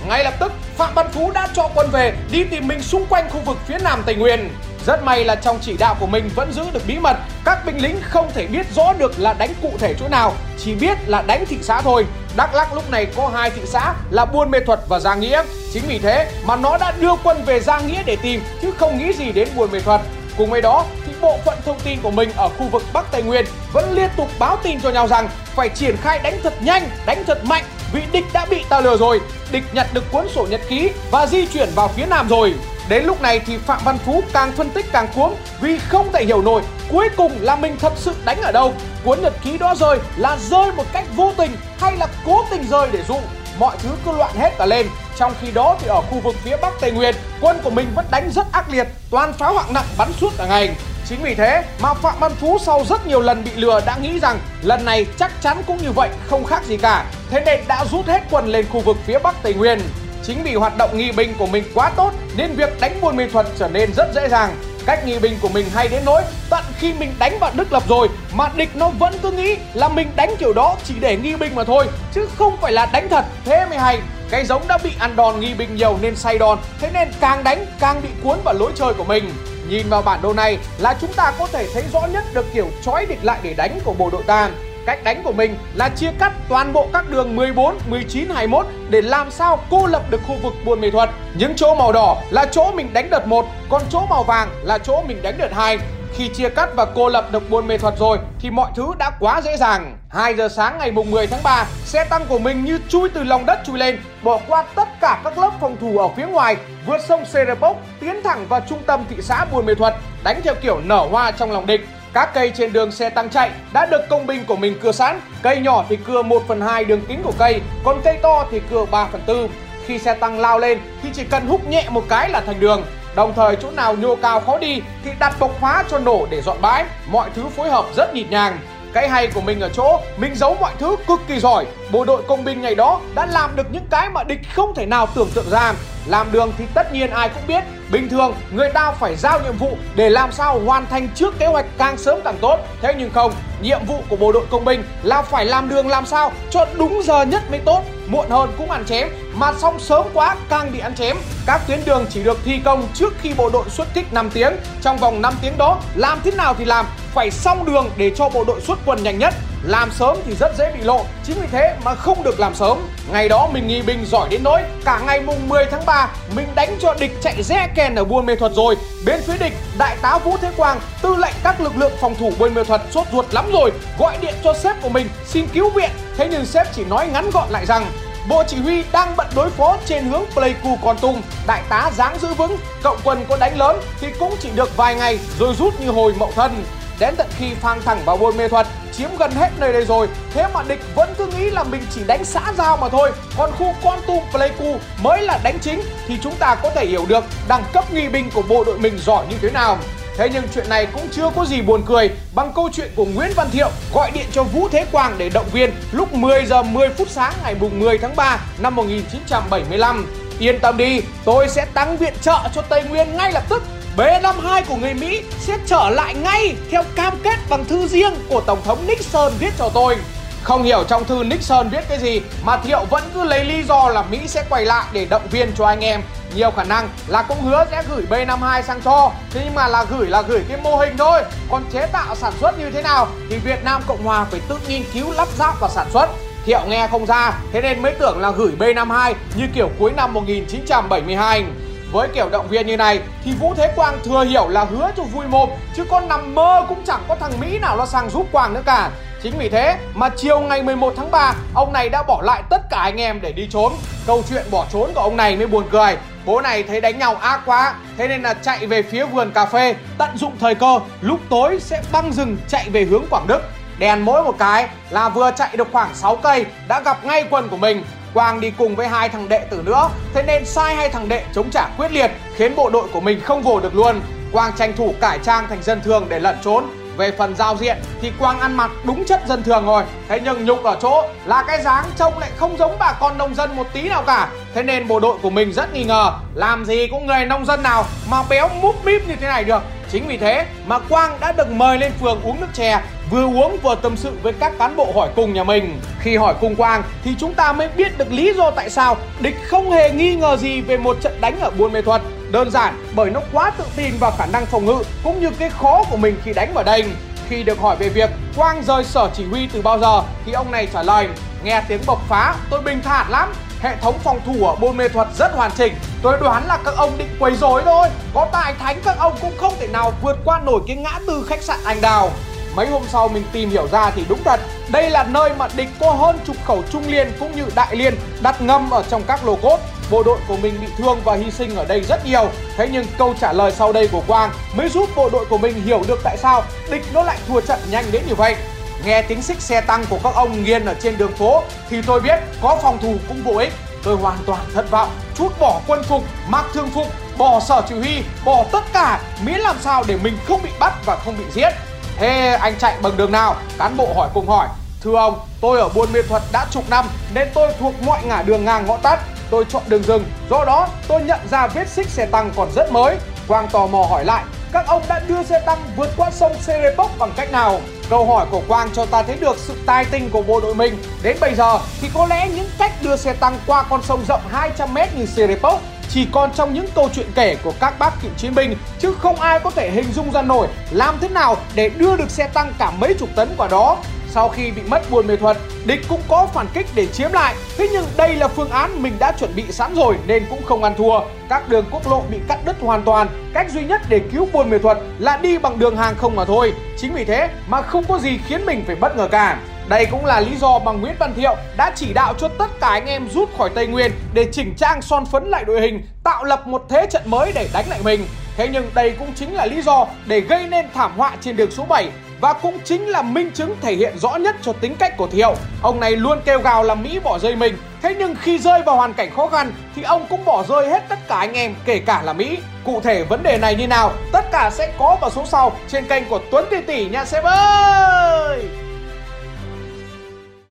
Ngay 0.06 0.24
lập 0.24 0.34
tức, 0.40 0.52
Phạm 0.76 0.94
Văn 0.94 1.06
Phú 1.12 1.30
đã 1.30 1.48
cho 1.54 1.68
quân 1.74 1.90
về 1.90 2.12
đi 2.30 2.44
tìm 2.44 2.68
mình 2.68 2.82
xung 2.82 3.06
quanh 3.06 3.30
khu 3.30 3.40
vực 3.40 3.56
phía 3.66 3.78
nam 3.78 4.02
Tây 4.06 4.14
Nguyên. 4.14 4.50
Rất 4.86 5.04
may 5.04 5.24
là 5.24 5.34
trong 5.34 5.58
chỉ 5.62 5.76
đạo 5.76 5.96
của 6.00 6.06
mình 6.06 6.30
vẫn 6.34 6.52
giữ 6.52 6.62
được 6.72 6.82
bí 6.86 6.98
mật, 6.98 7.16
các 7.44 7.66
binh 7.66 7.82
lính 7.82 8.00
không 8.02 8.30
thể 8.34 8.46
biết 8.46 8.66
rõ 8.74 8.92
được 8.92 9.20
là 9.20 9.32
đánh 9.32 9.54
cụ 9.62 9.72
thể 9.78 9.94
chỗ 10.00 10.08
nào, 10.08 10.34
chỉ 10.58 10.74
biết 10.74 10.98
là 11.06 11.22
đánh 11.22 11.46
thị 11.46 11.58
xã 11.62 11.80
thôi. 11.80 12.06
Đắk 12.36 12.54
Lắk 12.54 12.74
lúc 12.74 12.90
này 12.90 13.06
có 13.16 13.28
hai 13.28 13.50
thị 13.50 13.62
xã 13.66 13.94
là 14.10 14.24
Buôn 14.24 14.50
Mê 14.50 14.60
Thuật 14.60 14.80
và 14.88 14.98
Gia 14.98 15.14
Nghĩa. 15.14 15.42
Chính 15.72 15.82
vì 15.88 15.98
thế 15.98 16.30
mà 16.44 16.56
nó 16.56 16.78
đã 16.78 16.92
đưa 17.00 17.16
quân 17.24 17.44
về 17.44 17.60
Gia 17.60 17.80
Nghĩa 17.80 18.02
để 18.02 18.16
tìm 18.16 18.40
chứ 18.62 18.72
không 18.78 18.98
nghĩ 18.98 19.12
gì 19.12 19.32
đến 19.32 19.48
Buôn 19.56 19.72
Mê 19.72 19.80
Thuật. 19.80 20.00
Cùng 20.36 20.50
với 20.50 20.62
đó 20.62 20.84
thì 21.06 21.12
bộ 21.20 21.38
phận 21.44 21.58
thông 21.64 21.80
tin 21.80 21.98
của 22.02 22.10
mình 22.10 22.30
ở 22.36 22.48
khu 22.48 22.66
vực 22.66 22.82
Bắc 22.92 23.10
Tây 23.10 23.22
Nguyên 23.22 23.44
vẫn 23.72 23.92
liên 23.92 24.10
tục 24.16 24.28
báo 24.38 24.56
tin 24.62 24.80
cho 24.80 24.90
nhau 24.90 25.06
rằng 25.06 25.28
phải 25.54 25.68
triển 25.68 25.96
khai 25.96 26.18
đánh 26.18 26.40
thật 26.42 26.62
nhanh, 26.62 26.90
đánh 27.06 27.24
thật 27.26 27.44
mạnh 27.44 27.64
vì 27.92 28.02
địch 28.12 28.25
đã 28.33 28.47
bị 28.50 28.64
ta 28.68 28.80
lừa 28.80 28.97
rồi. 28.97 29.21
Địch 29.50 29.64
nhặt 29.73 29.87
được 29.92 30.04
cuốn 30.12 30.28
sổ 30.35 30.47
nhật 30.50 30.61
ký 30.68 30.90
và 31.11 31.26
di 31.26 31.47
chuyển 31.47 31.68
vào 31.75 31.88
phía 31.88 32.07
nam 32.07 32.28
rồi. 32.28 32.54
Đến 32.88 33.04
lúc 33.04 33.23
này 33.23 33.40
thì 33.40 33.59
Phạm 33.59 33.80
Văn 33.85 33.99
Phú 33.99 34.23
càng 34.33 34.52
phân 34.52 34.71
tích 34.71 34.87
càng 34.92 35.09
cuống 35.14 35.37
vì 35.61 35.78
không 35.78 36.12
thể 36.12 36.25
hiểu 36.25 36.42
nổi 36.42 36.62
cuối 36.90 37.09
cùng 37.16 37.33
là 37.40 37.57
mình 37.57 37.76
thật 37.80 37.92
sự 37.97 38.14
đánh 38.25 38.40
ở 38.40 38.52
đâu. 38.52 38.75
Cuốn 39.04 39.23
nhật 39.23 39.33
ký 39.45 39.59
đó 39.59 39.75
rơi 39.75 39.99
là 40.16 40.37
rơi 40.50 40.73
một 40.73 40.85
cách 40.92 41.04
vô 41.16 41.33
tình 41.37 41.50
hay 41.80 41.97
là 41.97 42.07
cố 42.26 42.45
tình 42.50 42.64
rơi 42.71 42.88
để 42.92 43.02
dụ. 43.09 43.18
Mọi 43.59 43.76
thứ 43.83 43.88
cứ 44.04 44.12
loạn 44.12 44.35
hết 44.38 44.50
cả 44.59 44.66
lên. 44.66 44.87
Trong 45.18 45.33
khi 45.40 45.50
đó 45.50 45.76
thì 45.80 45.88
ở 45.88 46.00
khu 46.00 46.21
vực 46.21 46.35
phía 46.45 46.57
Bắc 46.57 46.73
Tây 46.80 46.90
Nguyên, 46.90 47.14
quân 47.40 47.61
của 47.64 47.71
mình 47.71 47.92
vẫn 47.95 48.07
đánh 48.11 48.30
rất 48.30 48.52
ác 48.52 48.71
liệt, 48.71 48.87
toàn 49.11 49.33
pháo 49.33 49.54
hạng 49.54 49.73
nặng 49.73 49.85
bắn 49.99 50.12
suốt 50.21 50.30
cả 50.38 50.47
ngày. 50.47 50.75
Chính 51.09 51.23
vì 51.23 51.35
thế 51.35 51.62
mà 51.80 51.95
Phạm 51.95 52.14
Văn 52.21 52.33
Phú 52.40 52.59
sau 52.66 52.85
rất 52.88 53.07
nhiều 53.07 53.21
lần 53.21 53.45
bị 53.45 53.50
lừa 53.54 53.80
đã 53.87 53.97
nghĩ 53.97 54.21
rằng 54.21 54.38
lần 54.62 54.85
này 54.85 55.07
chắc 55.18 55.33
chắn 55.42 55.62
cũng 55.66 55.78
như 55.83 55.92
vậy, 55.92 56.09
không 56.26 56.45
khác 56.45 56.64
gì 56.64 56.76
cả. 56.76 57.04
Thế 57.30 57.42
nên 57.47 57.61
đã 57.68 57.85
rút 57.85 58.06
hết 58.06 58.23
quân 58.30 58.47
lên 58.47 58.66
khu 58.73 58.80
vực 58.80 58.97
phía 59.06 59.18
Bắc 59.18 59.42
Tây 59.42 59.54
Nguyên. 59.54 59.80
Chính 60.23 60.42
vì 60.42 60.54
hoạt 60.54 60.76
động 60.76 60.99
nghi 60.99 61.12
binh 61.12 61.35
của 61.38 61.47
mình 61.47 61.64
quá 61.75 61.90
tốt 61.97 62.12
nên 62.37 62.52
việc 62.52 62.80
đánh 62.80 63.00
buôn 63.00 63.16
mê 63.16 63.28
thuật 63.32 63.47
trở 63.58 63.68
nên 63.68 63.92
rất 63.97 64.08
dễ 64.14 64.28
dàng. 64.28 64.56
Cách 64.87 65.06
nghi 65.06 65.18
binh 65.18 65.38
của 65.42 65.49
mình 65.49 65.66
hay 65.75 65.88
đến 65.88 66.02
nỗi 66.04 66.23
tận 66.50 66.64
khi 66.78 66.92
mình 66.92 67.14
đánh 67.18 67.38
vào 67.38 67.50
Đức 67.54 67.73
Lập 67.73 67.82
rồi 67.88 68.08
mà 68.32 68.49
địch 68.56 68.76
nó 68.76 68.88
vẫn 68.88 69.14
cứ 69.23 69.30
nghĩ 69.30 69.56
là 69.75 69.88
mình 69.88 70.11
đánh 70.16 70.35
kiểu 70.38 70.52
đó 70.52 70.76
chỉ 70.85 70.94
để 71.00 71.16
nghi 71.16 71.37
binh 71.37 71.54
mà 71.54 71.64
thôi 71.64 71.87
chứ 72.14 72.28
không 72.38 72.56
phải 72.61 72.73
là 72.73 72.87
đánh 72.87 73.08
thật. 73.08 73.25
Thế 73.44 73.66
mới 73.66 73.78
hay. 73.78 73.99
Cái 74.30 74.44
giống 74.44 74.68
đã 74.68 74.78
bị 74.78 74.90
ăn 74.99 75.16
đòn 75.16 75.40
nghi 75.40 75.54
binh 75.54 75.76
nhiều 75.76 75.99
nên 76.02 76.16
say 76.16 76.38
đòn, 76.38 76.58
thế 76.80 76.90
nên 76.92 77.08
càng 77.20 77.44
đánh 77.44 77.66
càng 77.80 78.02
bị 78.02 78.08
cuốn 78.23 78.38
vào 78.44 78.54
lối 78.54 78.73
chơi 78.75 78.94
của 78.94 79.04
mình. 79.04 79.30
Nhìn 79.68 79.88
vào 79.88 80.02
bản 80.02 80.23
đồ 80.23 80.32
này 80.32 80.58
là 80.78 80.97
chúng 81.00 81.12
ta 81.12 81.32
có 81.38 81.47
thể 81.47 81.66
thấy 81.75 81.85
rõ 81.92 82.00
nhất 82.12 82.25
được 82.35 82.47
kiểu 82.54 82.68
trói 82.85 83.06
địch 83.06 83.18
lại 83.23 83.38
để 83.42 83.54
đánh 83.54 83.78
của 83.85 83.92
bộ 83.92 84.11
đội 84.11 84.23
ta. 84.23 84.50
Cách 84.88 85.04
đánh 85.04 85.23
của 85.23 85.33
mình 85.33 85.57
là 85.75 85.88
chia 85.88 86.11
cắt 86.18 86.33
toàn 86.49 86.73
bộ 86.73 86.88
các 86.92 87.11
đường 87.11 87.37
14, 87.37 87.78
19, 87.88 88.28
21 88.28 88.66
để 88.90 89.02
làm 89.02 89.30
sao 89.30 89.59
cô 89.71 89.87
lập 89.87 90.02
được 90.11 90.21
khu 90.26 90.35
vực 90.42 90.52
buôn 90.64 90.80
mê 90.80 90.90
thuật. 90.90 91.11
Những 91.35 91.52
chỗ 91.57 91.75
màu 91.75 91.92
đỏ 91.92 92.16
là 92.30 92.47
chỗ 92.47 92.73
mình 92.73 92.92
đánh 92.92 93.11
đợt 93.11 93.26
1, 93.26 93.47
còn 93.68 93.83
chỗ 93.90 94.07
màu 94.11 94.23
vàng 94.23 94.49
là 94.62 94.78
chỗ 94.78 95.02
mình 95.09 95.23
đánh 95.23 95.38
đợt 95.38 95.52
2. 95.52 95.78
Khi 96.14 96.28
chia 96.28 96.49
cắt 96.49 96.68
và 96.76 96.85
cô 96.95 97.09
lập 97.09 97.28
được 97.33 97.50
buôn 97.50 97.66
mê 97.66 97.78
thuật 97.78 97.95
rồi 97.99 98.18
thì 98.40 98.50
mọi 98.50 98.71
thứ 98.76 98.92
đã 98.99 99.11
quá 99.21 99.40
dễ 99.40 99.57
dàng. 99.57 99.99
2 100.11 100.35
giờ 100.35 100.49
sáng 100.49 100.78
ngày 100.78 100.90
mùng 100.90 101.11
10 101.11 101.26
tháng 101.26 101.42
3, 101.42 101.66
xe 101.85 102.04
tăng 102.04 102.25
của 102.28 102.38
mình 102.38 102.64
như 102.64 102.78
chui 102.88 103.09
từ 103.09 103.23
lòng 103.23 103.47
đất 103.47 103.61
chui 103.66 103.78
lên, 103.78 103.99
bỏ 104.23 104.40
qua 104.49 104.64
tất 104.75 104.88
cả 105.00 105.21
các 105.25 105.38
lớp 105.38 105.50
phòng 105.61 105.76
thủ 105.80 105.99
ở 105.99 106.09
phía 106.16 106.26
ngoài, 106.26 106.57
vượt 106.87 107.00
sông 107.09 107.25
Serepok, 107.25 107.76
tiến 108.00 108.23
thẳng 108.25 108.47
vào 108.49 108.61
trung 108.68 108.83
tâm 108.87 109.04
thị 109.11 109.16
xã 109.21 109.45
Buôn 109.45 109.66
Mê 109.66 109.75
Thuật, 109.75 109.95
đánh 110.25 110.40
theo 110.45 110.54
kiểu 110.54 110.80
nở 110.80 111.07
hoa 111.11 111.30
trong 111.30 111.52
lòng 111.52 111.66
địch. 111.66 111.87
Các 112.12 112.34
cây 112.34 112.52
trên 112.56 112.72
đường 112.72 112.92
xe 112.92 113.10
tăng 113.10 113.30
chạy 113.30 113.50
đã 113.72 113.86
được 113.86 114.08
công 114.08 114.26
binh 114.26 114.44
của 114.44 114.56
mình 114.56 114.78
cưa 114.82 114.92
sẵn, 114.92 115.20
cây 115.42 115.60
nhỏ 115.60 115.84
thì 115.88 115.96
cưa 115.96 116.22
1 116.22 116.42
phần 116.48 116.60
2 116.60 116.84
đường 116.84 117.00
kính 117.08 117.22
của 117.22 117.32
cây, 117.38 117.60
còn 117.84 118.00
cây 118.04 118.18
to 118.22 118.46
thì 118.50 118.60
cưa 118.70 118.84
3 118.90 119.06
phần 119.12 119.20
4. 119.26 119.48
Khi 119.86 119.98
xe 119.98 120.14
tăng 120.14 120.40
lao 120.40 120.58
lên 120.58 120.78
thì 121.02 121.08
chỉ 121.12 121.24
cần 121.24 121.46
húc 121.46 121.68
nhẹ 121.68 121.86
một 121.90 122.04
cái 122.08 122.30
là 122.30 122.40
thành 122.40 122.60
đường. 122.60 122.82
Đồng 123.16 123.32
thời 123.34 123.56
chỗ 123.56 123.70
nào 123.70 123.96
nhô 123.96 124.16
cao 124.16 124.40
khó 124.40 124.58
đi 124.58 124.82
thì 125.04 125.10
đặt 125.18 125.34
bộc 125.40 125.60
phá 125.60 125.84
cho 125.90 125.98
nổ 125.98 126.26
để 126.30 126.42
dọn 126.42 126.56
bãi. 126.60 126.84
Mọi 127.10 127.30
thứ 127.34 127.42
phối 127.56 127.70
hợp 127.70 127.84
rất 127.96 128.14
nhịp 128.14 128.26
nhàng. 128.30 128.58
Cái 128.92 129.09
hay 129.09 129.26
của 129.26 129.40
mình 129.40 129.61
ở 129.61 129.68
chỗ 129.68 130.00
mình 130.16 130.35
giấu 130.35 130.57
mọi 130.61 130.73
thứ 130.78 130.97
cực 131.07 131.21
kỳ 131.28 131.40
giỏi. 131.40 131.66
Bộ 131.90 132.04
đội 132.04 132.23
công 132.28 132.45
binh 132.45 132.62
ngày 132.62 132.75
đó 132.75 133.00
đã 133.14 133.26
làm 133.26 133.57
được 133.57 133.66
những 133.73 133.87
cái 133.90 134.09
mà 134.09 134.25
địch 134.25 134.40
không 134.54 134.75
thể 134.75 134.87
nào 134.87 135.07
tưởng 135.14 135.30
tượng 135.35 135.50
ra. 135.50 135.75
Làm 136.07 136.33
đường 136.33 136.52
thì 136.59 136.64
tất 136.75 136.92
nhiên 136.92 137.11
ai 137.11 137.28
cũng 137.28 137.47
biết. 137.47 137.64
Bình 137.90 138.09
thường 138.09 138.35
người 138.52 138.71
ta 138.71 138.92
phải 138.92 139.16
giao 139.16 139.40
nhiệm 139.40 139.57
vụ 139.57 139.76
để 139.95 140.11
làm 140.11 140.33
sao 140.33 140.61
hoàn 140.61 140.87
thành 140.87 141.09
trước 141.14 141.38
kế 141.38 141.47
hoạch 141.47 141.66
càng 141.78 141.99
sớm 141.99 142.21
càng 142.25 142.37
tốt. 142.40 142.59
Thế 142.83 142.95
nhưng 142.99 143.11
không, 143.11 143.33
nhiệm 143.62 143.85
vụ 143.87 144.02
của 144.09 144.16
bộ 144.16 144.33
đội 144.33 144.47
công 144.50 144.64
binh 144.64 144.83
là 145.02 145.23
phải 145.23 145.45
làm 145.45 145.68
đường 145.68 145.88
làm 145.88 146.07
sao 146.07 146.33
cho 146.50 146.66
đúng 146.78 147.02
giờ 147.04 147.23
nhất 147.23 147.42
mới 147.50 147.61
tốt. 147.61 147.83
Muộn 148.07 148.30
hơn 148.30 148.52
cũng 148.59 148.71
ăn 148.71 148.85
chém, 148.87 149.09
mà 149.35 149.52
xong 149.52 149.80
sớm 149.80 150.07
quá 150.14 150.37
càng 150.49 150.73
bị 150.73 150.78
ăn 150.78 150.95
chém. 150.95 151.16
Các 151.47 151.61
tuyến 151.66 151.80
đường 151.85 152.07
chỉ 152.11 152.23
được 152.23 152.38
thi 152.45 152.61
công 152.64 152.88
trước 152.95 153.14
khi 153.21 153.35
bộ 153.37 153.50
đội 153.52 153.64
xuất 153.68 153.88
kích 153.95 154.12
5 154.12 154.30
tiếng. 154.30 154.52
Trong 154.83 154.97
vòng 154.97 155.23
5 155.23 155.35
tiếng 155.42 155.59
đó, 155.59 155.78
làm 155.95 156.18
thế 156.25 156.30
nào 156.30 156.54
thì 156.59 156.64
làm, 156.64 156.87
phải 157.18 157.30
xong 157.30 157.64
đường 157.64 157.90
để 157.96 158.10
cho 158.16 158.28
bộ 158.28 158.44
đội 158.44 158.60
xuất 158.60 158.78
quân 158.87 159.02
nhanh 159.02 159.18
nhất. 159.18 159.34
Làm 159.62 159.90
sớm 159.90 160.16
thì 160.26 160.34
rất 160.34 160.52
dễ 160.58 160.72
bị 160.72 160.80
lộ, 160.82 161.04
Chính 161.25 161.37
vì 161.40 161.46
thế 161.52 161.76
mà 161.84 161.94
không 161.94 162.22
được 162.22 162.40
làm 162.40 162.54
sớm. 162.54 162.78
Ngày 163.12 163.28
đó 163.28 163.48
mình 163.52 163.66
nghi 163.66 163.82
binh 163.82 164.04
giỏi 164.06 164.28
đến 164.28 164.42
nỗi 164.42 164.62
Cả 164.84 165.00
ngày 165.06 165.20
mùng 165.20 165.48
10 165.48 165.64
tháng 165.70 165.87
3 165.87 166.08
Mình 166.37 166.46
đánh 166.54 166.76
cho 166.80 166.94
địch 167.00 167.18
chạy 167.22 167.42
re 167.42 167.68
kèn 167.75 167.94
ở 167.94 168.04
buôn 168.04 168.26
mê 168.26 168.37
thuật 168.37 168.52
rồi. 168.52 168.76
Bên 169.06 169.20
phía 169.20 169.38
địch, 169.38 169.52
Đại 169.78 169.96
tá 170.02 170.18
Vũ 170.18 170.37
Thế 170.40 170.50
Quang, 170.56 170.80
Tư 171.02 171.14
lệnh 171.16 171.34
các 171.42 171.60
lực 171.60 171.76
lượng 171.76 171.92
phòng 172.00 172.14
thủ 172.14 172.32
buôn 172.38 172.54
mê 172.54 172.64
thuật 172.64 172.82
sốt 172.90 173.06
ruột 173.12 173.26
lắm 173.34 173.44
rồi, 173.52 173.72
Gọi 173.98 174.18
điện 174.20 174.34
cho 174.44 174.54
sếp 174.54 174.82
của 174.82 174.88
mình, 174.88 175.08
xin 175.26 175.46
cứu 175.46 175.70
viện. 175.70 175.90
Thế 176.16 176.28
nhưng 176.30 176.46
sếp 176.46 176.66
chỉ 176.75 176.84
nói 176.84 177.08
ngắn 177.08 177.30
gọn 177.30 177.50
lại 177.50 177.66
rằng, 177.66 177.87
Bộ 178.28 178.42
chỉ 178.48 178.56
huy 178.56 178.82
đang 178.92 179.16
bận 179.16 179.26
đối 179.34 179.50
phó 179.50 179.76
trên 179.87 180.04
hướng 180.04 180.25
Pleiku 180.34 180.78
Con 180.84 180.98
Tum 180.98 181.20
Đại 181.46 181.62
tá 181.68 181.90
dáng 181.96 182.18
giữ 182.18 182.34
vững 182.34 182.56
Cộng 182.82 182.98
quân 183.04 183.25
có 183.28 183.37
đánh 183.37 183.58
lớn 183.58 183.80
thì 184.00 184.06
cũng 184.18 184.34
chỉ 184.40 184.48
được 184.54 184.76
vài 184.76 184.94
ngày, 184.94 185.18
Rồi 185.38 185.54
rút 185.58 185.80
như 185.80 185.90
hồi 185.90 186.14
mậu 186.18 186.32
thân. 186.34 186.64
Đến 187.00 187.14
tận 187.16 187.26
khi 187.38 187.54
phang 187.54 187.82
thẳng 187.84 188.00
vào 188.04 188.16
buôn 188.16 188.36
mê 188.36 188.48
thuật 188.48 188.66
chiếm 188.92 189.10
gần 189.18 189.30
hết 189.30 189.50
nơi 189.58 189.72
đây 189.72 189.84
rồi 189.84 190.08
Thế 190.34 190.46
mà 190.54 190.62
địch 190.68 190.80
vẫn 190.94 191.14
cứ 191.18 191.26
nghĩ 191.26 191.50
là 191.50 191.64
mình 191.64 191.82
chỉ 191.90 192.00
đánh 192.06 192.24
xã 192.24 192.52
giao 192.58 192.76
mà 192.76 192.88
thôi. 192.88 193.12
Còn 193.38 193.52
khu 193.52 193.74
Con 193.84 193.98
Tum 194.06 194.20
Pleiku 194.32 194.76
mới 195.02 195.22
là 195.22 195.40
đánh 195.44 195.58
chính 195.60 195.82
Thì 196.06 196.18
chúng 196.22 196.34
ta 196.34 196.54
có 196.54 196.70
thể 196.70 196.86
hiểu 196.86 197.06
được 197.08 197.24
đẳng 197.48 197.64
cấp 197.72 197.92
nghi 197.92 198.08
binh 198.08 198.30
của 198.34 198.42
bộ 198.48 198.64
đội 198.64 198.78
mình 198.78 198.98
giỏi 198.98 199.26
như 199.30 199.36
thế 199.42 199.50
nào. 199.50 199.78
Thế 200.18 200.28
nhưng 200.32 200.44
chuyện 200.54 200.68
này 200.68 200.86
cũng 200.86 201.08
chưa 201.12 201.30
có 201.36 201.44
gì 201.44 201.62
buồn 201.62 201.82
cười 201.86 202.10
bằng 202.34 202.52
câu 202.54 202.68
chuyện 202.72 202.90
của 202.96 203.04
Nguyễn 203.04 203.30
Văn 203.36 203.50
Thiệu 203.50 203.70
gọi 203.94 204.10
điện 204.10 204.26
cho 204.32 204.42
Vũ 204.42 204.68
Thế 204.68 204.86
Quang 204.92 205.14
để 205.18 205.28
động 205.28 205.46
viên 205.52 205.70
lúc 205.92 206.12
10 206.12 206.46
giờ 206.46 206.62
10 206.62 206.88
phút 206.88 207.08
sáng 207.10 207.32
ngày 207.42 207.54
mùng 207.60 207.80
10 207.80 207.98
tháng 207.98 208.16
3 208.16 208.40
năm 208.58 208.74
1975. 208.76 210.06
Yên 210.38 210.60
tâm 210.60 210.76
đi, 210.76 211.00
tôi 211.24 211.48
sẽ 211.48 211.64
tăng 211.64 211.96
viện 211.96 212.14
trợ 212.20 212.38
cho 212.54 212.62
Tây 212.62 212.82
Nguyên 212.82 213.16
ngay 213.16 213.32
lập 213.32 213.42
tức. 213.48 213.62
B-52 213.98 214.62
của 214.68 214.76
người 214.76 214.94
Mỹ 214.94 215.22
sẽ 215.38 215.58
trở 215.66 215.90
lại 215.90 216.14
ngay 216.14 216.54
theo 216.70 216.82
cam 216.94 217.12
kết 217.22 217.36
bằng 217.50 217.64
thư 217.64 217.86
riêng 217.86 218.12
của 218.28 218.40
Tổng 218.40 218.62
thống 218.64 218.86
Nixon 218.86 219.32
viết 219.38 219.50
cho 219.58 219.68
tôi. 219.74 219.96
Không 220.42 220.62
hiểu 220.62 220.84
trong 220.88 221.04
thư 221.04 221.24
Nixon 221.24 221.68
viết 221.68 221.84
cái 221.88 221.98
gì, 221.98 222.20
mà 222.44 222.56
Thiệu 222.56 222.84
vẫn 222.90 223.02
cứ 223.14 223.24
lấy 223.24 223.44
lý 223.44 223.62
do 223.62 223.88
là 223.88 224.02
Mỹ 224.02 224.18
sẽ 224.26 224.44
quay 224.50 224.64
lại 224.64 224.86
để 224.92 225.04
động 225.04 225.22
viên 225.30 225.52
cho 225.56 225.66
anh 225.66 225.80
em. 225.80 226.02
Nhiều 226.34 226.50
khả 226.50 226.64
năng 226.64 226.88
là 227.06 227.22
cũng 227.22 227.42
hứa 227.42 227.64
sẽ 227.70 227.82
gửi 227.90 228.04
B52 228.10 228.62
sang 228.62 228.80
cho, 228.84 229.12
Thế 229.30 229.40
nhưng 229.44 229.54
mà 229.54 229.68
là 229.68 229.84
gửi 229.90 230.08
là 230.08 230.22
gửi 230.22 230.42
cái 230.48 230.58
mô 230.62 230.76
hình 230.76 230.96
thôi 230.98 231.22
Còn 231.50 231.64
chế 231.72 231.86
tạo 231.86 232.16
sản 232.16 232.32
xuất 232.40 232.58
như 232.58 232.70
thế 232.70 232.82
nào 232.82 233.08
thì 233.30 233.36
Việt 233.38 233.64
Nam 233.64 233.82
Cộng 233.86 234.04
Hòa 234.04 234.26
phải 234.30 234.40
tự 234.48 234.58
nghiên 234.68 234.82
cứu 234.94 235.12
lắp 235.12 235.28
ráp 235.38 235.60
và 235.60 235.68
sản 235.68 235.86
xuất 235.92 236.10
Thiệu 236.44 236.60
nghe 236.68 236.88
không 236.90 237.06
ra, 237.06 237.32
Thế 237.52 237.62
nên 237.62 237.82
mới 237.82 237.92
tưởng 237.92 238.20
là 238.20 238.30
gửi 238.30 238.52
B52 238.58 239.14
như 239.36 239.44
kiểu 239.54 239.70
cuối 239.78 239.92
năm 239.96 240.14
1972 240.14 241.44
với 241.92 242.09
kiểu 242.14 242.28
động 242.28 242.49
viên 242.49 242.66
như 242.66 242.76
này 242.76 243.00
thì 243.25 243.33
Vũ 243.33 243.54
Thế 243.54 243.73
Quang 243.76 243.99
thừa 244.04 244.25
hiểu 244.25 244.49
là 244.49 244.64
hứa 244.64 244.90
cho 244.97 245.02
vui 245.02 245.26
mồm, 245.26 245.49
chứ 245.76 245.85
con 245.90 246.09
nằm 246.09 246.35
mơ 246.35 246.64
cũng 246.68 246.83
chẳng 246.87 247.02
có 247.09 247.16
thằng 247.21 247.40
Mỹ 247.40 247.59
nào 247.59 247.76
nó 247.76 247.87
sang 247.87 248.11
giúp 248.11 248.26
Quang 248.33 248.54
nữa 248.54 248.62
cả. 248.66 248.90
Chính 249.23 249.38
vì 249.38 249.49
thế 249.49 249.76
mà 249.95 250.09
chiều 250.09 250.40
ngày 250.40 250.62
11 250.62 250.95
tháng 250.97 251.11
3 251.11 251.35
ông 251.54 251.73
này 251.73 251.88
đã 251.88 252.02
bỏ 252.02 252.23
lại 252.23 252.42
tất 252.50 252.62
cả 252.71 252.76
anh 252.76 253.00
em 253.00 253.21
để 253.21 253.33
đi 253.33 253.49
trốn. 253.50 253.73
Câu 254.07 254.23
chuyện 254.28 254.42
bỏ 254.50 254.66
trốn 254.73 254.90
của 254.95 255.00
ông 255.00 255.16
này 255.16 255.37
mới 255.37 255.47
buồn 255.47 255.64
cười. 255.71 255.97
Bố 256.26 256.40
này 256.40 256.62
thấy 256.62 256.80
đánh 256.80 256.99
nhau 256.99 257.14
ác 257.14 257.40
quá, 257.47 257.75
Thế 257.97 258.09
nên 258.09 258.23
là 258.23 258.35
chạy 258.35 258.66
về 258.66 258.83
phía 258.83 259.04
vườn 259.04 259.30
cà 259.30 259.47
phê, 259.47 259.75
Tận 259.99 260.11
dụng 260.16 260.33
thời 260.40 260.54
cơ, 260.54 260.80
Lúc 261.00 261.21
tối 261.30 261.59
sẽ 261.61 261.83
băng 261.92 262.12
rừng 262.12 262.37
chạy 262.49 262.71
về 262.71 262.85
hướng 262.85 263.04
Quảng 263.11 263.26
Đức 263.26 263.40
Đèn 263.78 264.04
mỗi 264.04 264.25
một 264.25 264.38
cái 264.38 264.68
là 264.90 265.09
vừa 265.09 265.30
chạy 265.30 265.57
được 265.57 265.68
khoảng 265.73 265.95
6 265.95 266.16
cây, 266.16 266.47
Đã 266.68 266.80
gặp 266.80 267.04
ngay 267.04 267.25
quân 267.30 267.49
của 267.49 267.57
mình 267.57 267.85
Quang 268.14 268.40
đi 268.40 268.52
cùng 268.58 268.76
với 268.76 268.88
hai 268.88 269.08
thằng 269.08 269.28
đệ 269.28 269.38
tử 269.50 269.62
nữa. 269.64 269.90
Thế 270.14 270.22
nên 270.22 270.44
sai 270.44 270.74
hai 270.74 270.88
thằng 270.88 271.08
đệ 271.08 271.24
chống 271.34 271.50
trả 271.50 271.68
quyết 271.76 271.92
liệt, 271.92 272.10
Khiến 272.36 272.56
bộ 272.56 272.70
đội 272.70 272.88
của 272.92 273.00
mình 273.00 273.20
không 273.20 273.42
vồ 273.42 273.60
được 273.60 273.74
luôn. 273.74 274.00
Quang 274.32 274.52
tranh 274.56 274.72
thủ 274.76 274.94
cải 275.00 275.18
trang 275.18 275.48
thành 275.48 275.62
dân 275.62 275.80
thường 275.80 276.06
để 276.08 276.18
lẩn 276.18 276.36
trốn. 276.44 276.64
Về 276.96 277.12
phần 277.18 277.36
giao 277.36 277.56
diện 277.56 277.76
thì 278.00 278.12
Quang 278.18 278.40
ăn 278.40 278.56
mặc 278.56 278.70
đúng 278.84 279.04
chất 279.04 279.20
dân 279.28 279.42
thường 279.42 279.66
rồi. 279.66 279.82
Thế 280.08 280.20
nhưng 280.24 280.44
nhục 280.44 280.62
ở 280.64 280.76
chỗ 280.82 281.04
là 281.24 281.44
cái 281.46 281.62
dáng 281.62 281.84
trông 281.96 282.18
lại 282.18 282.30
không 282.36 282.58
giống 282.58 282.72
bà 282.78 282.92
con 283.00 283.18
nông 283.18 283.34
dân 283.34 283.56
một 283.56 283.66
tí 283.72 283.88
nào 283.88 284.02
cả. 284.06 284.28
Thế 284.54 284.62
nên 284.62 284.88
bộ 284.88 285.00
đội 285.00 285.18
của 285.22 285.30
mình 285.30 285.52
rất 285.52 285.74
nghi 285.74 285.84
ngờ, 285.84 286.12
Làm 286.34 286.64
gì 286.64 286.88
có 286.92 286.98
người 286.98 287.26
nông 287.26 287.46
dân 287.46 287.62
nào 287.62 287.84
mà 288.10 288.22
béo 288.30 288.48
múp 288.48 288.84
míp 288.84 289.08
như 289.08 289.16
thế 289.20 289.26
này 289.26 289.44
được. 289.44 289.62
Chính 289.92 290.07
vì 290.07 290.16
thế 290.16 290.47
mà 290.66 290.78
Quang 290.78 291.21
đã 291.21 291.33
được 291.33 291.50
mời 291.50 291.78
lên 291.78 291.92
phường 292.00 292.21
uống 292.23 292.40
nước 292.40 292.47
chè, 292.54 292.80
Vừa 293.11 293.25
uống 293.25 293.57
vừa 293.62 293.75
tâm 293.75 293.97
sự 293.97 294.12
với 294.23 294.33
các 294.33 294.52
cán 294.59 294.76
bộ 294.76 294.92
hỏi 294.95 295.09
cùng 295.16 295.35
nhà 295.35 295.45
mình. 295.45 295.80
Khi 296.00 296.16
hỏi 296.16 296.35
cùng 296.40 296.57
Quang 296.57 296.83
thì 297.04 297.14
chúng 297.18 297.35
ta 297.35 297.52
mới 297.52 297.68
biết 297.76 297.99
được 297.99 298.12
lý 298.12 298.33
do 298.37 298.50
tại 298.50 298.71
sao 298.71 298.97
Địch 299.21 299.37
không 299.47 299.71
hề 299.71 299.90
nghi 299.90 300.14
ngờ 300.14 300.37
gì 300.37 300.61
về 300.61 300.76
một 300.76 300.97
trận 301.00 301.21
đánh 301.21 301.40
ở 301.40 301.50
Buôn 301.50 301.73
Mê 301.73 301.83
Thuật 301.83 302.02
Đơn 302.30 302.50
giản, 302.50 302.85
bởi 302.95 303.11
nó 303.11 303.21
quá 303.33 303.50
tự 303.50 303.64
tin 303.76 303.95
vào 304.00 304.12
khả 304.18 304.26
năng 304.26 304.47
phòng 304.47 304.66
ngự 304.66 304.83
cũng 305.04 305.21
như 305.21 305.30
cái 305.30 305.50
khó 305.50 305.85
của 305.90 305.97
mình 305.97 306.16
khi 306.25 306.33
đánh 306.33 306.54
vào 306.54 306.64
đây. 306.64 306.85
Khi 307.28 307.42
được 307.42 307.59
hỏi 307.59 307.76
về 307.76 307.88
việc 307.88 308.11
Quang 308.37 308.62
rời 308.62 308.85
sở 308.85 309.11
chỉ 309.14 309.25
huy 309.25 309.49
từ 309.52 309.62
bao 309.62 309.78
giờ 309.78 310.02
thì 310.26 310.33
ông 310.33 310.50
này 310.50 310.68
trả 310.73 310.83
lời, 310.83 311.09
Nghe 311.45 311.62
tiếng 311.68 311.80
bộc 311.87 312.02
phá, 312.09 312.35
tôi 312.50 312.62
bình 312.62 312.80
thản 312.83 313.11
lắm. 313.11 313.33
Hệ 313.60 313.76
thống 313.80 313.98
phòng 313.98 314.20
thủ 314.26 314.46
ở 314.46 314.54
Buôn 314.54 314.76
Mê 314.76 314.88
Thuật 314.88 315.08
rất 315.18 315.32
hoàn 315.34 315.50
chỉnh. 315.50 315.74
Tôi 316.02 316.18
đoán 316.20 316.46
là 316.46 316.58
các 316.64 316.74
ông 316.76 316.98
định 316.98 317.16
quấy 317.18 317.36
rối 317.36 317.62
thôi. 317.64 317.88
Có 318.14 318.28
tài 318.32 318.54
thánh 318.54 318.80
các 318.84 318.98
ông 318.98 319.16
cũng 319.20 319.36
không 319.38 319.54
thể 319.60 319.66
nào 319.66 319.92
vượt 320.02 320.16
qua 320.24 320.40
nổi 320.40 320.60
cái 320.66 320.76
ngã 320.76 320.98
tư 321.06 321.26
khách 321.28 321.42
sạn 321.42 321.58
Anh 321.64 321.80
Đào. 321.80 322.10
Mấy 322.54 322.66
hôm 322.66 322.82
sau 322.88 323.08
mình 323.08 323.24
tìm 323.32 323.50
hiểu 323.50 323.68
ra 323.68 323.90
thì 323.90 324.04
đúng 324.08 324.24
thật. 324.24 324.40
Đây 324.68 324.90
là 324.90 325.04
nơi 325.04 325.30
mà 325.38 325.48
địch 325.56 325.68
có 325.80 325.90
hơn 325.90 326.18
chục 326.26 326.36
khẩu 326.44 326.62
trung 326.72 326.82
liên 326.86 327.12
cũng 327.20 327.36
như 327.36 327.44
đại 327.54 327.76
liên 327.76 327.94
đặt 328.20 328.42
ngâm 328.42 328.70
ở 328.70 328.82
trong 328.90 329.02
các 329.06 329.26
lô 329.26 329.36
cốt. 329.36 329.58
Bộ 329.90 330.02
đội 330.02 330.18
của 330.28 330.36
mình 330.36 330.60
bị 330.60 330.66
thương 330.78 331.00
và 331.04 331.14
hy 331.14 331.30
sinh 331.30 331.56
ở 331.56 331.64
đây 331.64 331.80
rất 331.80 332.06
nhiều. 332.06 332.28
Thế 332.56 332.68
nhưng 332.72 332.86
câu 332.98 333.14
trả 333.20 333.32
lời 333.32 333.52
sau 333.52 333.72
đây 333.72 333.88
của 333.88 334.02
Quang 334.06 334.30
mới 334.54 334.68
giúp 334.68 334.88
bộ 334.96 335.10
đội 335.12 335.24
của 335.24 335.38
mình 335.38 335.62
hiểu 335.64 335.82
được 335.88 336.00
tại 336.04 336.16
sao 336.16 336.42
địch 336.70 336.82
nó 336.92 337.02
lại 337.02 337.18
thua 337.28 337.40
trận 337.40 337.58
nhanh 337.70 337.84
đến 337.92 338.02
như 338.08 338.14
vậy. 338.14 338.36
Nghe 338.85 339.02
tiếng 339.02 339.23
xích 339.23 339.40
xe 339.40 339.61
tăng 339.61 339.85
của 339.90 339.99
các 340.04 340.14
ông 340.14 340.44
nghiền 340.44 340.64
ở 340.64 340.75
trên 340.80 340.99
đường 340.99 341.16
phố 341.16 341.42
thì 341.70 341.82
tôi 341.82 342.00
biết 342.00 342.18
có 342.42 342.58
phòng 342.62 342.78
thủ 342.82 342.97
cũng 343.08 343.23
vô 343.25 343.38
ích. 343.38 343.52
Tôi 343.85 343.97
hoàn 343.97 344.18
toàn 344.26 344.40
thất 344.54 344.70
vọng 344.70 344.88
Chút 345.14 345.32
bỏ 345.40 345.61
quân 345.66 345.82
phục, 345.82 346.02
mặc 346.28 346.44
thương 346.54 346.70
phục, 346.70 346.87
bỏ 347.18 347.40
sở 347.40 347.62
chỉ 347.68 347.75
huy, 347.75 348.02
bỏ 348.25 348.44
tất 348.52 348.64
cả 348.73 349.00
Miễn 349.23 349.40
làm 349.40 349.56
sao 349.61 349.85
để 349.87 349.97
mình 350.02 350.18
không 350.28 350.42
bị 350.42 350.50
bắt 350.61 350.73
và 350.87 350.97
không 350.97 351.18
bị 351.18 351.25
giết. 351.35 351.50
Thế 351.97 352.38
anh 352.40 352.58
chạy 352.58 352.76
bằng 352.82 352.97
đường 352.97 353.12
nào? 353.12 353.37
Cán 353.58 353.76
bộ 353.76 353.94
hỏi 353.97 354.08
cùng 354.14 354.28
hỏi. 354.28 354.49
Thưa 354.82 354.97
ông, 354.97 355.20
tôi 355.40 355.61
ở 355.61 355.68
buôn 355.68 355.92
Mê 355.92 356.02
thuật 356.02 356.23
đã 356.32 356.47
chục 356.50 356.70
năm 356.70 356.87
Nên 357.14 357.28
tôi 357.35 357.52
thuộc 357.61 357.83
mọi 357.83 358.05
ngả 358.05 358.22
đường 358.22 358.44
ngang 358.44 358.66
ngõ 358.66 358.76
tắt. 358.76 359.00
Tôi 359.31 359.44
chọn 359.48 359.62
đường 359.68 359.83
rừng 359.83 360.05
Do 360.31 360.44
đó 360.44 360.68
tôi 360.88 361.02
nhận 361.02 361.20
ra 361.31 361.46
vết 361.46 361.68
xích 361.68 361.88
xe 361.88 362.07
tăng 362.07 362.31
còn 362.37 362.48
rất 362.55 362.72
mới. 362.72 362.96
Quang 363.29 363.48
tò 363.48 363.66
mò 363.66 363.83
hỏi 363.90 364.05
lại 364.05 364.24
Các 364.52 364.66
ông 364.66 364.83
đã 364.88 365.00
đưa 365.09 365.22
xe 365.22 365.40
tăng 365.40 365.59
vượt 365.76 365.90
qua 365.96 366.11
sông 366.11 366.33
Serepok 366.40 366.90
bằng 366.98 367.12
cách 367.16 367.33
nào? 367.33 367.61
Câu 367.90 368.07
hỏi 368.07 368.27
của 368.31 368.42
Quang 368.48 368.70
cho 368.72 368.87
ta 368.87 369.03
thấy 369.03 369.16
được 369.16 369.37
sự 369.38 369.55
tài 369.66 369.85
tình 369.85 370.11
của 370.11 370.22
bộ 370.22 370.40
đội 370.40 370.55
mình 370.55 370.83
Đến 371.03 371.16
bây 371.20 371.35
giờ 371.35 371.59
thì 371.81 371.88
có 371.94 372.07
lẽ 372.07 372.29
những 372.37 372.48
cách 372.59 372.72
đưa 372.83 372.96
xe 372.96 373.12
tăng 373.12 373.38
qua 373.46 373.62
con 373.62 373.83
sông 373.83 374.05
rộng 374.09 374.20
200m 374.33 374.87
như 374.96 375.07
Serepok 375.07 375.61
chỉ 375.88 376.07
còn 376.12 376.31
trong 376.35 376.55
những 376.55 376.66
câu 376.74 376.90
chuyện 376.94 377.07
kể 377.14 377.37
của 377.44 377.53
các 377.61 377.79
bác 377.79 378.03
cựu 378.03 378.11
chiến 378.16 378.35
binh, 378.35 378.55
chứ 378.79 378.94
không 378.98 379.20
ai 379.20 379.40
có 379.40 379.51
thể 379.51 379.70
hình 379.70 379.92
dung 379.92 380.12
ra 380.12 380.22
nổi 380.22 380.48
làm 380.70 380.98
thế 381.01 381.09
nào 381.09 381.37
để 381.55 381.68
đưa 381.68 381.96
được 381.96 382.11
xe 382.11 382.29
tăng 382.29 382.53
cả 382.59 382.70
mấy 382.70 382.94
chục 382.94 383.09
tấn 383.14 383.29
qua 383.37 383.48
đó. 383.48 383.77
Sau 384.11 384.29
khi 384.29 384.51
bị 384.51 384.62
mất 384.66 384.90
buồn 384.90 385.07
mê 385.07 385.16
thuật, 385.16 385.37
địch 385.64 385.81
cũng 385.88 386.01
có 386.09 386.27
phản 386.35 386.47
kích 386.55 386.66
để 386.75 386.87
chiếm 386.87 387.12
lại. 387.12 387.35
Thế 387.57 387.68
nhưng 387.73 387.85
đây 387.97 388.16
là 388.16 388.29
phương 388.29 388.51
án 388.51 388.83
mình 388.83 388.92
đã 388.99 389.12
chuẩn 389.12 389.37
bị 389.37 389.44
sẵn 389.51 389.75
rồi 389.75 389.97
nên 390.07 390.27
cũng 390.31 390.44
không 390.44 390.64
ăn 390.64 390.75
thua. 390.79 391.01
Các 391.29 391.49
đường 391.49 391.64
quốc 391.71 391.90
lộ 391.90 392.03
bị 392.11 392.18
cắt 392.29 392.38
đứt 392.44 392.57
hoàn 392.61 392.83
toàn. 392.83 393.09
Cách 393.35 393.51
duy 393.51 393.64
nhất 393.64 393.81
để 393.88 394.01
cứu 394.12 394.29
buồn 394.33 394.51
mê 394.51 394.59
thuật 394.59 394.79
là 394.99 395.16
đi 395.16 395.38
bằng 395.38 395.59
đường 395.59 395.77
hàng 395.77 395.94
không 395.94 396.16
mà 396.16 396.25
thôi. 396.25 396.53
Chính 396.77 396.92
vì 396.92 397.05
thế 397.05 397.29
mà 397.49 397.62
không 397.62 397.85
có 397.88 397.99
gì 397.99 398.18
khiến 398.27 398.47
mình 398.47 398.64
phải 398.66 398.77
bất 398.77 398.97
ngờ 398.97 399.09
cả. 399.11 399.40
Đây 399.68 399.87
cũng 399.87 400.05
là 400.05 400.21
lý 400.21 400.37
do 400.37 400.59
mà 400.59 400.73
Nguyễn 400.73 400.94
Văn 400.99 401.14
Thiệu 401.14 401.37
đã 401.57 401.73
chỉ 401.77 401.92
đạo 401.92 402.14
cho 402.18 402.29
tất 402.29 402.61
cả 402.61 402.68
anh 402.68 402.87
em 402.87 403.09
rút 403.11 403.29
khỏi 403.38 403.51
Tây 403.55 403.66
Nguyên 403.66 403.92
để 404.14 404.27
chỉnh 404.33 404.55
trang 404.57 404.83
son 404.83 405.07
phấn 405.07 405.29
lại 405.29 405.44
đội 405.44 405.61
hình, 405.61 405.83
tạo 406.05 406.25
lập 406.25 406.47
một 406.47 406.66
thế 406.68 406.87
trận 406.90 407.03
mới 407.07 407.33
để 407.35 407.49
đánh 407.53 407.68
lại 407.68 407.81
mình. 407.85 408.07
Thế 408.37 408.49
nhưng 408.53 408.71
đây 408.75 408.90
cũng 408.99 409.12
chính 409.14 409.35
là 409.35 409.47
lý 409.47 409.62
do 409.62 409.87
để 410.07 410.21
gây 410.21 410.47
nên 410.49 410.66
thảm 410.75 410.92
họa 410.97 411.12
trên 411.21 411.37
đường 411.37 411.51
số 411.51 411.64
7 411.64 411.88
và 412.20 412.33
cũng 412.33 412.59
chính 412.64 412.88
là 412.88 413.02
minh 413.02 413.31
chứng 413.35 413.57
thể 413.61 413.74
hiện 413.74 413.98
rõ 413.98 414.16
nhất 414.16 414.37
cho 414.42 414.52
tính 414.52 414.76
cách 414.78 414.96
của 414.96 415.07
Thiệu. 415.07 415.35
Ông 415.62 415.81
này 415.81 415.90
luôn 415.90 416.20
kêu 416.24 416.40
gào 416.40 416.62
là 416.62 416.74
Mỹ 416.74 416.98
bỏ 417.04 417.18
rơi 417.18 417.37
mình, 417.37 417.57
thế 417.83 417.94
nhưng 417.98 418.14
khi 418.14 418.38
rơi 418.38 418.62
vào 418.62 418.76
hoàn 418.76 418.94
cảnh 418.94 419.11
khó 419.16 419.28
khăn 419.28 419.52
thì 419.76 419.83
ông 419.83 420.07
cũng 420.11 420.24
bỏ 420.24 420.44
rơi 420.48 420.68
hết 420.68 420.88
tất 420.88 420.98
cả 421.09 421.16
anh 421.16 421.33
em, 421.33 421.54
kể 421.64 421.78
cả 421.78 422.02
là 422.02 422.12
Mỹ. 422.12 422.38
Cụ 422.64 422.81
thể 422.81 423.04
vấn 423.04 423.22
đề 423.22 423.38
này 423.38 423.57
như 423.57 423.66
nào, 423.66 423.92
tất 424.12 424.24
cả 424.33 424.50
sẽ 424.50 424.72
có 424.78 424.96
vào 425.00 425.11
số 425.11 425.24
sau 425.26 425.52
trên 425.68 425.85
kênh 425.85 426.04
của 426.09 426.20
Tuấn 426.31 426.44
Tỷ 426.50 426.61
Tỷ 426.61 426.88
nha 426.88 427.04
sếp 427.04 427.24
ơi! 427.24 428.67